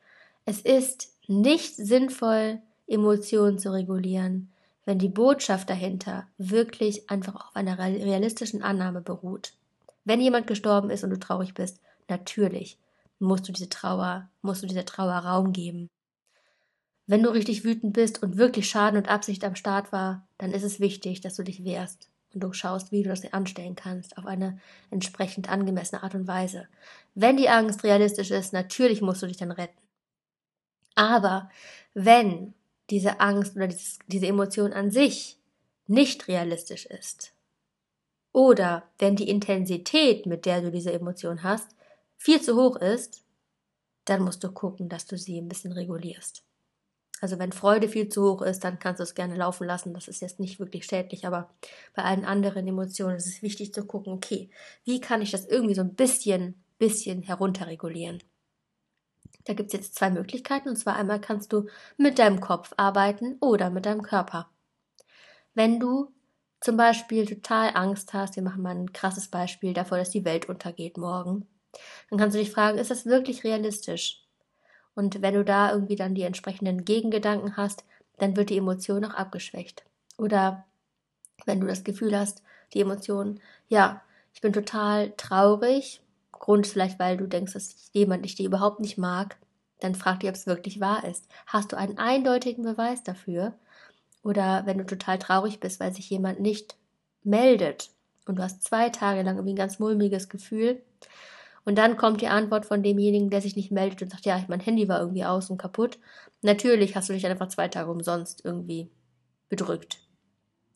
es 0.45 0.61
ist 0.61 1.15
nicht 1.27 1.75
sinnvoll, 1.75 2.61
Emotionen 2.87 3.59
zu 3.59 3.71
regulieren, 3.71 4.51
wenn 4.85 4.97
die 4.97 5.07
Botschaft 5.07 5.69
dahinter 5.69 6.27
wirklich 6.37 7.09
einfach 7.09 7.35
auf 7.35 7.55
einer 7.55 7.77
realistischen 7.77 8.63
Annahme 8.63 9.01
beruht. 9.01 9.53
Wenn 10.03 10.19
jemand 10.19 10.47
gestorben 10.47 10.89
ist 10.89 11.03
und 11.03 11.11
du 11.11 11.19
traurig 11.19 11.53
bist, 11.53 11.79
natürlich 12.09 12.77
musst 13.21 13.47
du 13.47 13.51
diese 13.51 13.69
Trauer, 13.69 14.29
musst 14.41 14.63
du 14.63 14.67
dieser 14.67 14.85
Trauer 14.85 15.13
Raum 15.13 15.53
geben. 15.53 15.89
Wenn 17.07 17.23
du 17.23 17.29
richtig 17.29 17.63
wütend 17.63 17.93
bist 17.93 18.21
und 18.23 18.37
wirklich 18.37 18.69
Schaden 18.69 18.97
und 18.97 19.09
Absicht 19.09 19.43
am 19.43 19.55
Start 19.55 19.91
war, 19.91 20.27
dann 20.37 20.51
ist 20.51 20.63
es 20.63 20.79
wichtig, 20.79 21.21
dass 21.21 21.35
du 21.35 21.43
dich 21.43 21.63
wehrst 21.63 22.09
und 22.33 22.41
du 22.41 22.53
schaust, 22.53 22.91
wie 22.91 23.03
du 23.03 23.09
das 23.09 23.33
anstellen 23.33 23.75
kannst, 23.75 24.17
auf 24.17 24.25
eine 24.25 24.59
entsprechend 24.89 25.49
angemessene 25.49 26.03
Art 26.03 26.15
und 26.15 26.27
Weise. 26.27 26.67
Wenn 27.13 27.37
die 27.37 27.49
Angst 27.49 27.83
realistisch 27.83 28.31
ist, 28.31 28.53
natürlich 28.53 29.01
musst 29.01 29.21
du 29.21 29.27
dich 29.27 29.37
dann 29.37 29.51
retten. 29.51 29.77
Aber 30.95 31.49
wenn 31.93 32.53
diese 32.89 33.19
Angst 33.19 33.55
oder 33.55 33.67
dieses, 33.67 33.99
diese 34.07 34.27
Emotion 34.27 34.73
an 34.73 34.91
sich 34.91 35.37
nicht 35.87 36.27
realistisch 36.27 36.85
ist, 36.85 37.33
oder 38.33 38.83
wenn 38.97 39.17
die 39.17 39.29
Intensität, 39.29 40.25
mit 40.25 40.45
der 40.45 40.61
du 40.61 40.71
diese 40.71 40.93
Emotion 40.93 41.43
hast, 41.43 41.75
viel 42.21 42.39
zu 42.39 42.55
hoch 42.55 42.75
ist, 42.75 43.23
dann 44.05 44.21
musst 44.21 44.43
du 44.43 44.51
gucken, 44.51 44.89
dass 44.89 45.07
du 45.07 45.17
sie 45.17 45.39
ein 45.39 45.47
bisschen 45.47 45.71
regulierst. 45.71 46.43
Also 47.19 47.39
wenn 47.39 47.51
Freude 47.51 47.89
viel 47.89 48.09
zu 48.09 48.23
hoch 48.23 48.43
ist, 48.43 48.63
dann 48.63 48.77
kannst 48.77 48.99
du 48.99 49.03
es 49.03 49.15
gerne 49.15 49.35
laufen 49.35 49.65
lassen. 49.65 49.95
Das 49.95 50.07
ist 50.07 50.21
jetzt 50.21 50.39
nicht 50.39 50.59
wirklich 50.59 50.85
schädlich, 50.85 51.25
aber 51.25 51.49
bei 51.95 52.03
allen 52.03 52.23
anderen 52.23 52.67
Emotionen 52.67 53.17
ist 53.17 53.25
es 53.25 53.41
wichtig 53.41 53.73
zu 53.73 53.85
gucken, 53.85 54.13
okay, 54.13 54.51
wie 54.83 55.01
kann 55.01 55.23
ich 55.23 55.31
das 55.31 55.47
irgendwie 55.47 55.73
so 55.73 55.81
ein 55.81 55.95
bisschen, 55.95 56.63
bisschen 56.77 57.23
herunterregulieren? 57.23 58.21
Da 59.45 59.53
gibt 59.53 59.67
es 59.67 59.73
jetzt 59.73 59.95
zwei 59.95 60.11
Möglichkeiten. 60.11 60.69
Und 60.69 60.75
zwar 60.75 60.97
einmal 60.97 61.19
kannst 61.19 61.51
du 61.53 61.67
mit 61.97 62.19
deinem 62.19 62.39
Kopf 62.39 62.71
arbeiten 62.77 63.37
oder 63.39 63.71
mit 63.71 63.87
deinem 63.87 64.03
Körper. 64.03 64.51
Wenn 65.55 65.79
du 65.79 66.13
zum 66.59 66.77
Beispiel 66.77 67.25
total 67.25 67.71
Angst 67.73 68.13
hast, 68.13 68.35
wir 68.35 68.43
machen 68.43 68.61
mal 68.61 68.75
ein 68.75 68.93
krasses 68.93 69.27
Beispiel 69.27 69.73
davor, 69.73 69.97
dass 69.97 70.11
die 70.11 70.25
Welt 70.25 70.47
untergeht 70.47 70.97
morgen, 70.97 71.47
dann 72.09 72.19
kannst 72.19 72.35
du 72.35 72.39
dich 72.39 72.51
fragen, 72.51 72.77
ist 72.77 72.91
das 72.91 73.05
wirklich 73.05 73.43
realistisch? 73.43 74.23
Und 74.95 75.21
wenn 75.21 75.33
du 75.33 75.45
da 75.45 75.71
irgendwie 75.71 75.95
dann 75.95 76.15
die 76.15 76.23
entsprechenden 76.23 76.83
Gegengedanken 76.83 77.55
hast, 77.57 77.85
dann 78.17 78.35
wird 78.35 78.49
die 78.49 78.57
Emotion 78.57 79.05
auch 79.05 79.13
abgeschwächt. 79.13 79.85
Oder 80.17 80.65
wenn 81.45 81.59
du 81.59 81.67
das 81.67 81.83
Gefühl 81.83 82.17
hast, 82.17 82.43
die 82.73 82.81
Emotion, 82.81 83.39
ja, 83.67 84.01
ich 84.33 84.41
bin 84.41 84.53
total 84.53 85.11
traurig, 85.17 86.01
Grund 86.31 86.67
vielleicht, 86.67 86.99
weil 86.99 87.17
du 87.17 87.27
denkst, 87.27 87.53
dass 87.53 87.89
jemand 87.93 88.25
dich 88.25 88.39
überhaupt 88.39 88.79
nicht 88.79 88.97
mag, 88.97 89.37
dann 89.79 89.95
frag 89.95 90.19
dich, 90.19 90.29
ob 90.29 90.35
es 90.35 90.47
wirklich 90.47 90.79
wahr 90.79 91.03
ist. 91.05 91.27
Hast 91.45 91.71
du 91.71 91.77
einen 91.77 91.97
eindeutigen 91.97 92.63
Beweis 92.63 93.03
dafür? 93.03 93.53
Oder 94.23 94.65
wenn 94.65 94.77
du 94.77 94.85
total 94.85 95.17
traurig 95.19 95.59
bist, 95.59 95.79
weil 95.79 95.93
sich 95.93 96.09
jemand 96.09 96.39
nicht 96.39 96.77
meldet 97.23 97.89
und 98.25 98.37
du 98.37 98.43
hast 98.43 98.63
zwei 98.63 98.89
Tage 98.89 99.23
lang 99.23 99.35
irgendwie 99.35 99.53
ein 99.53 99.57
ganz 99.57 99.79
mulmiges 99.79 100.29
Gefühl, 100.29 100.81
und 101.63 101.77
dann 101.77 101.97
kommt 101.97 102.21
die 102.21 102.27
Antwort 102.27 102.65
von 102.65 102.83
demjenigen, 102.83 103.29
der 103.29 103.41
sich 103.41 103.55
nicht 103.55 103.71
meldet 103.71 104.01
und 104.01 104.09
sagt, 104.09 104.25
ja, 104.25 104.43
mein 104.47 104.59
Handy 104.59 104.87
war 104.87 104.99
irgendwie 104.99 105.25
aus 105.25 105.49
und 105.49 105.57
kaputt. 105.57 105.99
Natürlich 106.41 106.95
hast 106.95 107.09
du 107.09 107.13
dich 107.13 107.25
einfach 107.27 107.49
zwei 107.49 107.67
Tage 107.67 107.91
umsonst 107.91 108.43
irgendwie 108.43 108.89
bedrückt. 109.49 109.99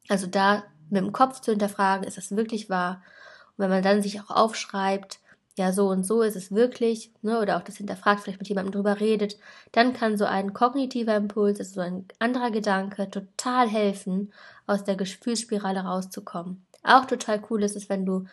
Also 0.08 0.28
da 0.28 0.64
mit 0.90 1.02
dem 1.02 1.12
Kopf 1.12 1.42
zu 1.42 1.52
hinterfragen, 1.52 2.06
ist 2.06 2.18
das 2.18 2.36
wirklich 2.36 2.70
wahr? 2.70 3.02
Und 3.58 3.64
wenn 3.64 3.70
man 3.70 3.84
dann 3.84 4.02
sich 4.02 4.22
auch 4.22 4.30
aufschreibt, 4.30 5.20
ja, 5.58 5.72
so 5.72 5.88
und 5.88 6.04
so 6.06 6.22
ist 6.22 6.36
es 6.36 6.52
wirklich, 6.52 7.12
ne, 7.22 7.40
oder 7.40 7.58
auch 7.58 7.62
das 7.62 7.78
hinterfragt, 7.78 8.22
vielleicht 8.22 8.40
mit 8.40 8.50
jemandem 8.50 8.74
drüber 8.74 9.00
redet, 9.00 9.38
dann 9.72 9.94
kann 9.94 10.18
so 10.18 10.26
ein 10.26 10.54
kognitiver 10.54 11.16
Impuls, 11.16 11.60
also 11.60 11.76
so 11.76 11.82
ein 11.82 12.06
anderer 12.20 12.52
Gedanke, 12.52 13.10
total 13.10 13.70
helfen, 13.70 14.34
aus 14.68 14.84
der 14.84 14.96
Gefühlsspirale 14.96 15.80
rauszukommen. 15.80 16.66
Auch 16.84 17.06
total 17.06 17.42
cool 17.50 17.64
ist 17.64 17.78
es, 17.78 17.88
wenn 17.88 18.06
du, 18.06 18.26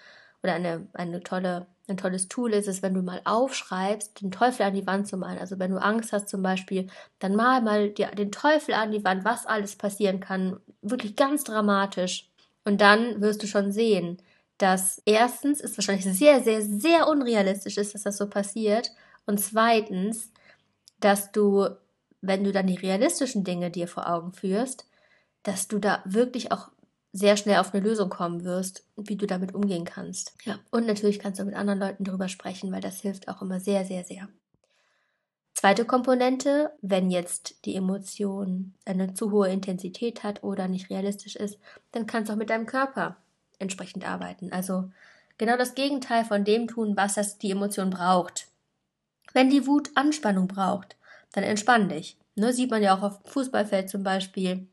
oder 0.43 0.55
eine, 0.55 0.87
eine 0.93 1.23
tolle 1.23 1.67
ein 1.89 1.97
tolles 1.97 2.29
Tool 2.29 2.53
ist 2.53 2.69
es, 2.69 2.83
wenn 2.83 2.95
du 2.95 3.03
mal 3.03 3.21
aufschreibst, 3.25 4.21
den 4.21 4.31
Teufel 4.31 4.63
an 4.63 4.75
die 4.75 4.87
Wand 4.87 5.09
zu 5.09 5.17
malen. 5.17 5.39
Also 5.39 5.59
wenn 5.59 5.73
du 5.73 5.83
Angst 5.83 6.13
hast 6.13 6.29
zum 6.29 6.43
Beispiel, 6.43 6.89
dann 7.19 7.35
mal 7.35 7.61
mal 7.61 7.91
den 7.91 8.31
Teufel 8.31 8.75
an 8.75 8.93
die 8.93 9.05
Wand, 9.05 9.25
was 9.25 9.47
alles 9.47 9.77
passieren 9.77 10.21
kann. 10.21 10.61
Wirklich 10.81 11.17
ganz 11.17 11.45
dramatisch. 11.45 12.29
Und 12.65 12.81
dann 12.81 13.21
wirst 13.21 13.43
du 13.43 13.47
schon 13.47 13.73
sehen, 13.73 14.19
dass 14.59 15.03
erstens 15.05 15.61
es 15.61 15.77
wahrscheinlich 15.77 16.05
sehr, 16.05 16.43
sehr, 16.43 16.63
sehr 16.63 17.09
unrealistisch 17.09 17.79
ist, 17.79 17.95
dass 17.95 18.05
das 18.05 18.17
so 18.17 18.29
passiert. 18.29 18.93
Und 19.27 19.41
zweitens, 19.41 20.33
dass 21.01 21.33
du, 21.33 21.69
wenn 22.21 22.45
du 22.45 22.53
dann 22.53 22.69
die 22.69 22.77
realistischen 22.77 23.43
Dinge 23.43 23.71
dir 23.71 23.89
vor 23.89 24.09
Augen 24.09 24.33
führst, 24.33 24.87
dass 25.43 25.67
du 25.67 25.81
da 25.81 26.01
wirklich 26.05 26.53
auch 26.53 26.69
sehr 27.13 27.37
schnell 27.37 27.59
auf 27.59 27.75
eine 27.75 27.85
Lösung 27.85 28.09
kommen 28.09 28.45
wirst, 28.45 28.85
wie 28.97 29.17
du 29.17 29.27
damit 29.27 29.55
umgehen 29.55 29.85
kannst. 29.85 30.35
Ja, 30.45 30.59
und 30.71 30.87
natürlich 30.87 31.19
kannst 31.19 31.41
du 31.41 31.45
mit 31.45 31.55
anderen 31.55 31.79
Leuten 31.79 32.05
darüber 32.05 32.29
sprechen, 32.29 32.73
weil 32.73 32.81
das 32.81 33.01
hilft 33.01 33.29
auch 33.29 33.43
immer 33.43 33.61
sehr, 33.61 33.85
sehr, 33.85 34.05
sehr. 34.05 34.29
Zweite 35.55 35.85
Komponente, 35.85 36.73
wenn 36.81 37.11
jetzt 37.11 37.65
die 37.67 37.77
Emotion 37.77 38.75
eine 38.85 39.15
zu 39.15 39.31
hohe 39.31 39.49
Intensität 39.51 40.25
hat 40.25 40.43
oder 40.43 40.67
nicht 40.67 40.91
realistisch 40.91 41.37
ist, 41.37 41.59
dann 41.93 42.07
kannst 42.07 42.29
du 42.29 42.33
auch 42.33 42.39
mit 42.39 42.51
deinem 42.51 42.67
Körper 42.67 43.17
entsprechend 43.59 44.09
arbeiten. 44.09 44.51
Also 44.51 44.91
genau 45.39 45.57
das 45.57 45.75
Gegenteil 45.75 46.25
von 46.25 46.45
dem 46.45 46.67
tun, 46.67 46.97
was 46.97 47.15
das 47.15 47.39
die 47.39 47.51
Emotion 47.51 47.91
braucht. 47.91 48.49
Wenn 49.35 49.51
die 49.51 49.67
Wut 49.67 49.91
Anspannung 49.95 50.49
braucht, 50.49 50.97
dann 51.33 51.45
entspann 51.45 51.89
dich. 51.89 52.17
Ne, 52.35 52.53
sieht 52.53 52.71
man 52.71 52.83
ja 52.83 52.97
auch 52.97 53.03
auf 53.03 53.23
dem 53.23 53.31
Fußballfeld 53.31 53.91
zum 53.91 54.03
Beispiel. 54.03 54.67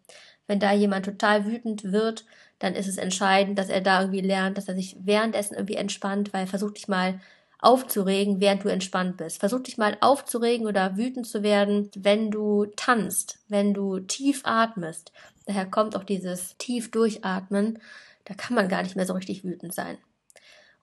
Wenn 0.50 0.60
da 0.60 0.74
jemand 0.74 1.06
total 1.06 1.46
wütend 1.46 1.92
wird, 1.92 2.26
dann 2.58 2.74
ist 2.74 2.88
es 2.88 2.98
entscheidend, 2.98 3.60
dass 3.60 3.70
er 3.70 3.82
da 3.82 4.02
irgendwie 4.02 4.22
lernt, 4.22 4.58
dass 4.58 4.68
er 4.68 4.74
sich 4.74 4.98
währenddessen 5.00 5.54
irgendwie 5.54 5.76
entspannt, 5.76 6.34
weil 6.34 6.48
versuch 6.48 6.72
dich 6.72 6.88
mal 6.88 7.22
aufzuregen, 7.60 8.42
während 8.42 8.64
du 8.64 8.70
entspannt 8.70 9.18
bist. 9.18 9.40
Versuch 9.40 9.60
dich 9.60 9.78
mal 9.78 9.96
aufzuregen 10.02 10.66
oder 10.66 10.98
wütend 10.98 11.28
zu 11.28 11.44
werden, 11.44 11.92
wenn 11.96 12.32
du 12.32 12.66
tanzt, 12.76 13.38
wenn 13.48 13.76
du 13.76 14.00
tief 14.00 14.42
atmest. 14.44 15.12
Daher 15.46 15.68
kommt 15.68 15.96
auch 15.96 16.04
dieses 16.04 16.58
tief 16.58 16.90
durchatmen. 16.90 17.78
Da 18.26 18.34
kann 18.34 18.56
man 18.56 18.70
gar 18.70 18.82
nicht 18.82 18.96
mehr 18.96 19.06
so 19.06 19.14
richtig 19.14 19.44
wütend 19.44 19.76
sein. 19.76 20.00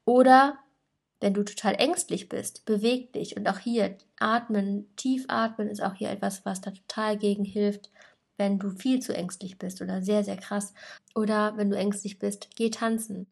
Oder 0.04 0.58
wenn 1.18 1.34
du 1.34 1.42
total 1.42 1.74
ängstlich 1.74 2.28
bist, 2.28 2.66
beweg 2.66 3.12
dich. 3.14 3.36
Und 3.36 3.48
auch 3.48 3.58
hier 3.58 3.98
atmen, 4.20 4.86
tief 4.94 5.24
atmen 5.26 5.68
ist 5.68 5.82
auch 5.82 5.94
hier 5.94 6.10
etwas, 6.10 6.44
was 6.44 6.60
da 6.60 6.70
total 6.70 7.16
gegen 7.16 7.44
hilft 7.44 7.90
wenn 8.38 8.58
du 8.58 8.70
viel 8.70 9.00
zu 9.00 9.14
ängstlich 9.14 9.58
bist 9.58 9.82
oder 9.82 10.02
sehr, 10.02 10.24
sehr 10.24 10.36
krass. 10.36 10.74
Oder 11.14 11.56
wenn 11.56 11.70
du 11.70 11.76
ängstlich 11.76 12.18
bist, 12.18 12.48
geh 12.56 12.70
tanzen. 12.70 13.26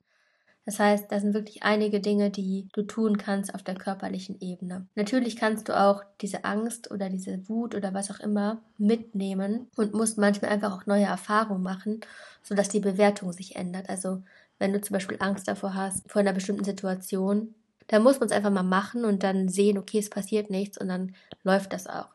Das 0.67 0.79
heißt, 0.79 1.13
da 1.13 1.21
sind 1.21 1.35
wirklich 1.35 1.63
einige 1.63 2.01
Dinge, 2.01 2.31
die 2.31 2.69
du 2.73 2.83
tun 2.83 3.19
kannst 3.19 3.55
auf 3.55 3.63
der 3.63 3.75
körperlichen 3.75 4.41
Ebene. 4.41 4.87
Natürlich 4.95 5.37
kannst 5.37 5.69
du 5.69 5.79
auch 5.79 6.03
diese 6.23 6.45
Angst 6.45 6.91
oder 6.91 7.11
diese 7.11 7.49
Wut 7.49 7.75
oder 7.75 7.93
was 7.93 8.11
auch 8.11 8.21
immer 8.21 8.63
mitnehmen 8.79 9.69
und 9.77 9.93
musst 9.93 10.17
manchmal 10.17 10.51
einfach 10.51 10.73
auch 10.73 10.87
neue 10.87 11.05
Erfahrungen 11.05 11.63
machen, 11.63 12.01
sodass 12.43 12.71
die 12.71 12.81
Bewertung 12.81 13.33
sich 13.33 13.57
ändert. 13.57 13.91
Also 13.91 14.23
wenn 14.59 14.73
du 14.73 14.81
zum 14.81 14.95
Beispiel 14.95 15.19
Angst 15.21 15.49
davor 15.49 15.75
hast, 15.75 16.11
vor 16.11 16.21
einer 16.21 16.33
bestimmten 16.33 16.65
Situation, 16.65 17.55
dann 17.89 18.03
muss 18.03 18.19
man 18.19 18.29
es 18.29 18.35
einfach 18.35 18.51
mal 18.51 18.63
machen 18.63 19.05
und 19.05 19.23
dann 19.23 19.49
sehen, 19.51 19.77
okay, 19.77 19.99
es 19.99 20.09
passiert 20.09 20.49
nichts 20.49 20.79
und 20.79 20.89
dann 20.89 21.15
läuft 21.43 21.75
das 21.75 21.87
auch. 21.87 22.09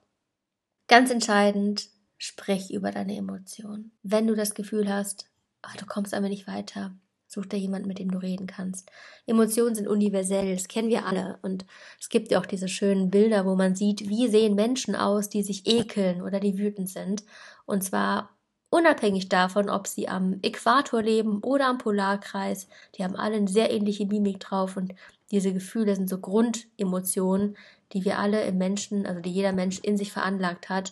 Ganz 0.87 1.11
entscheidend, 1.11 1.89
Sprich 2.21 2.73
über 2.73 2.91
deine 2.91 3.15
Emotionen. 3.15 3.93
Wenn 4.03 4.27
du 4.27 4.35
das 4.35 4.53
Gefühl 4.53 4.93
hast, 4.93 5.29
ach, 5.61 5.77
du 5.77 5.85
kommst 5.85 6.13
aber 6.13 6.27
nicht 6.27 6.47
weiter, 6.47 6.93
such 7.27 7.45
dir 7.45 7.57
jemanden, 7.57 7.87
mit 7.87 7.97
dem 7.97 8.11
du 8.11 8.17
reden 8.17 8.45
kannst. 8.45 8.91
Emotionen 9.25 9.73
sind 9.73 9.87
universell, 9.87 10.53
das 10.53 10.67
kennen 10.67 10.89
wir 10.89 11.05
alle. 11.05 11.39
Und 11.43 11.65
es 11.97 12.09
gibt 12.09 12.29
ja 12.29 12.41
auch 12.41 12.45
diese 12.45 12.67
schönen 12.67 13.09
Bilder, 13.09 13.45
wo 13.45 13.55
man 13.55 13.73
sieht, 13.73 14.09
wie 14.09 14.27
sehen 14.27 14.55
Menschen 14.55 14.97
aus, 14.97 15.29
die 15.29 15.43
sich 15.43 15.65
ekeln 15.65 16.21
oder 16.21 16.41
die 16.41 16.57
wütend 16.57 16.89
sind. 16.89 17.23
Und 17.65 17.85
zwar 17.85 18.35
unabhängig 18.69 19.29
davon, 19.29 19.69
ob 19.69 19.87
sie 19.87 20.09
am 20.09 20.39
Äquator 20.41 21.01
leben 21.01 21.39
oder 21.41 21.67
am 21.67 21.77
Polarkreis. 21.77 22.67
Die 22.95 23.03
haben 23.05 23.15
alle 23.15 23.37
eine 23.37 23.47
sehr 23.47 23.71
ähnliche 23.71 24.05
Mimik 24.05 24.41
drauf 24.41 24.75
und 24.75 24.93
diese 25.31 25.53
Gefühle 25.53 25.95
sind 25.95 26.09
so 26.09 26.17
Grundemotionen, 26.17 27.55
die 27.93 28.03
wir 28.03 28.19
alle 28.19 28.43
im 28.43 28.57
Menschen, 28.57 29.05
also 29.05 29.21
die 29.21 29.31
jeder 29.31 29.53
Mensch 29.53 29.79
in 29.79 29.95
sich 29.95 30.11
veranlagt 30.11 30.67
hat 30.67 30.91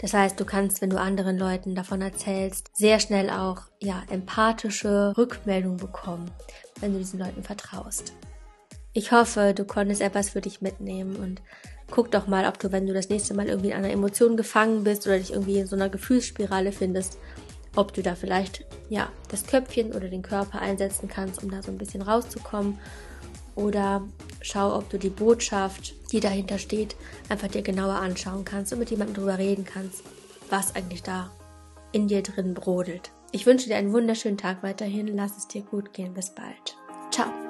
das 0.00 0.14
heißt, 0.14 0.38
du 0.38 0.44
kannst, 0.44 0.80
wenn 0.80 0.90
du 0.90 1.00
anderen 1.00 1.38
Leuten 1.38 1.74
davon 1.74 2.00
erzählst, 2.00 2.70
sehr 2.72 3.00
schnell 3.00 3.30
auch 3.30 3.62
ja, 3.80 4.02
empathische 4.10 5.12
Rückmeldung 5.16 5.76
bekommen, 5.76 6.30
wenn 6.80 6.92
du 6.92 6.98
diesen 6.98 7.18
Leuten 7.18 7.42
vertraust. 7.42 8.12
Ich 8.92 9.12
hoffe, 9.12 9.54
du 9.54 9.64
konntest 9.64 10.00
etwas 10.00 10.30
für 10.30 10.40
dich 10.40 10.60
mitnehmen 10.60 11.16
und 11.16 11.42
guck 11.90 12.10
doch 12.10 12.26
mal, 12.26 12.46
ob 12.46 12.58
du, 12.58 12.70
wenn 12.72 12.86
du 12.86 12.94
das 12.94 13.08
nächste 13.08 13.34
Mal 13.34 13.48
irgendwie 13.48 13.70
in 13.70 13.76
einer 13.76 13.90
Emotion 13.90 14.36
gefangen 14.36 14.84
bist 14.84 15.06
oder 15.06 15.18
dich 15.18 15.32
irgendwie 15.32 15.58
in 15.58 15.66
so 15.66 15.76
einer 15.76 15.88
Gefühlsspirale 15.88 16.72
findest, 16.72 17.18
ob 17.76 17.92
du 17.92 18.02
da 18.02 18.14
vielleicht 18.14 18.64
ja 18.88 19.08
das 19.30 19.46
Köpfchen 19.46 19.92
oder 19.92 20.08
den 20.08 20.22
Körper 20.22 20.60
einsetzen 20.60 21.08
kannst, 21.08 21.42
um 21.42 21.50
da 21.50 21.62
so 21.62 21.70
ein 21.70 21.78
bisschen 21.78 22.02
rauszukommen 22.02 22.78
oder 23.54 24.06
schau, 24.40 24.76
ob 24.76 24.88
du 24.90 24.98
die 24.98 25.10
Botschaft, 25.10 25.94
die 26.12 26.20
dahinter 26.20 26.58
steht, 26.58 26.96
einfach 27.28 27.48
dir 27.48 27.62
genauer 27.62 27.94
anschauen 27.94 28.44
kannst 28.44 28.72
und 28.72 28.78
mit 28.78 28.90
jemandem 28.90 29.16
darüber 29.16 29.38
reden 29.38 29.64
kannst, 29.64 30.02
was 30.50 30.74
eigentlich 30.74 31.02
da 31.02 31.30
in 31.92 32.08
dir 32.08 32.22
drin 32.22 32.54
brodelt. 32.54 33.10
Ich 33.32 33.46
wünsche 33.46 33.68
dir 33.68 33.76
einen 33.76 33.92
wunderschönen 33.92 34.38
Tag 34.38 34.62
weiterhin. 34.62 35.08
Lass 35.08 35.36
es 35.36 35.48
dir 35.48 35.62
gut 35.62 35.92
gehen. 35.92 36.14
Bis 36.14 36.30
bald. 36.30 36.76
Ciao. 37.10 37.47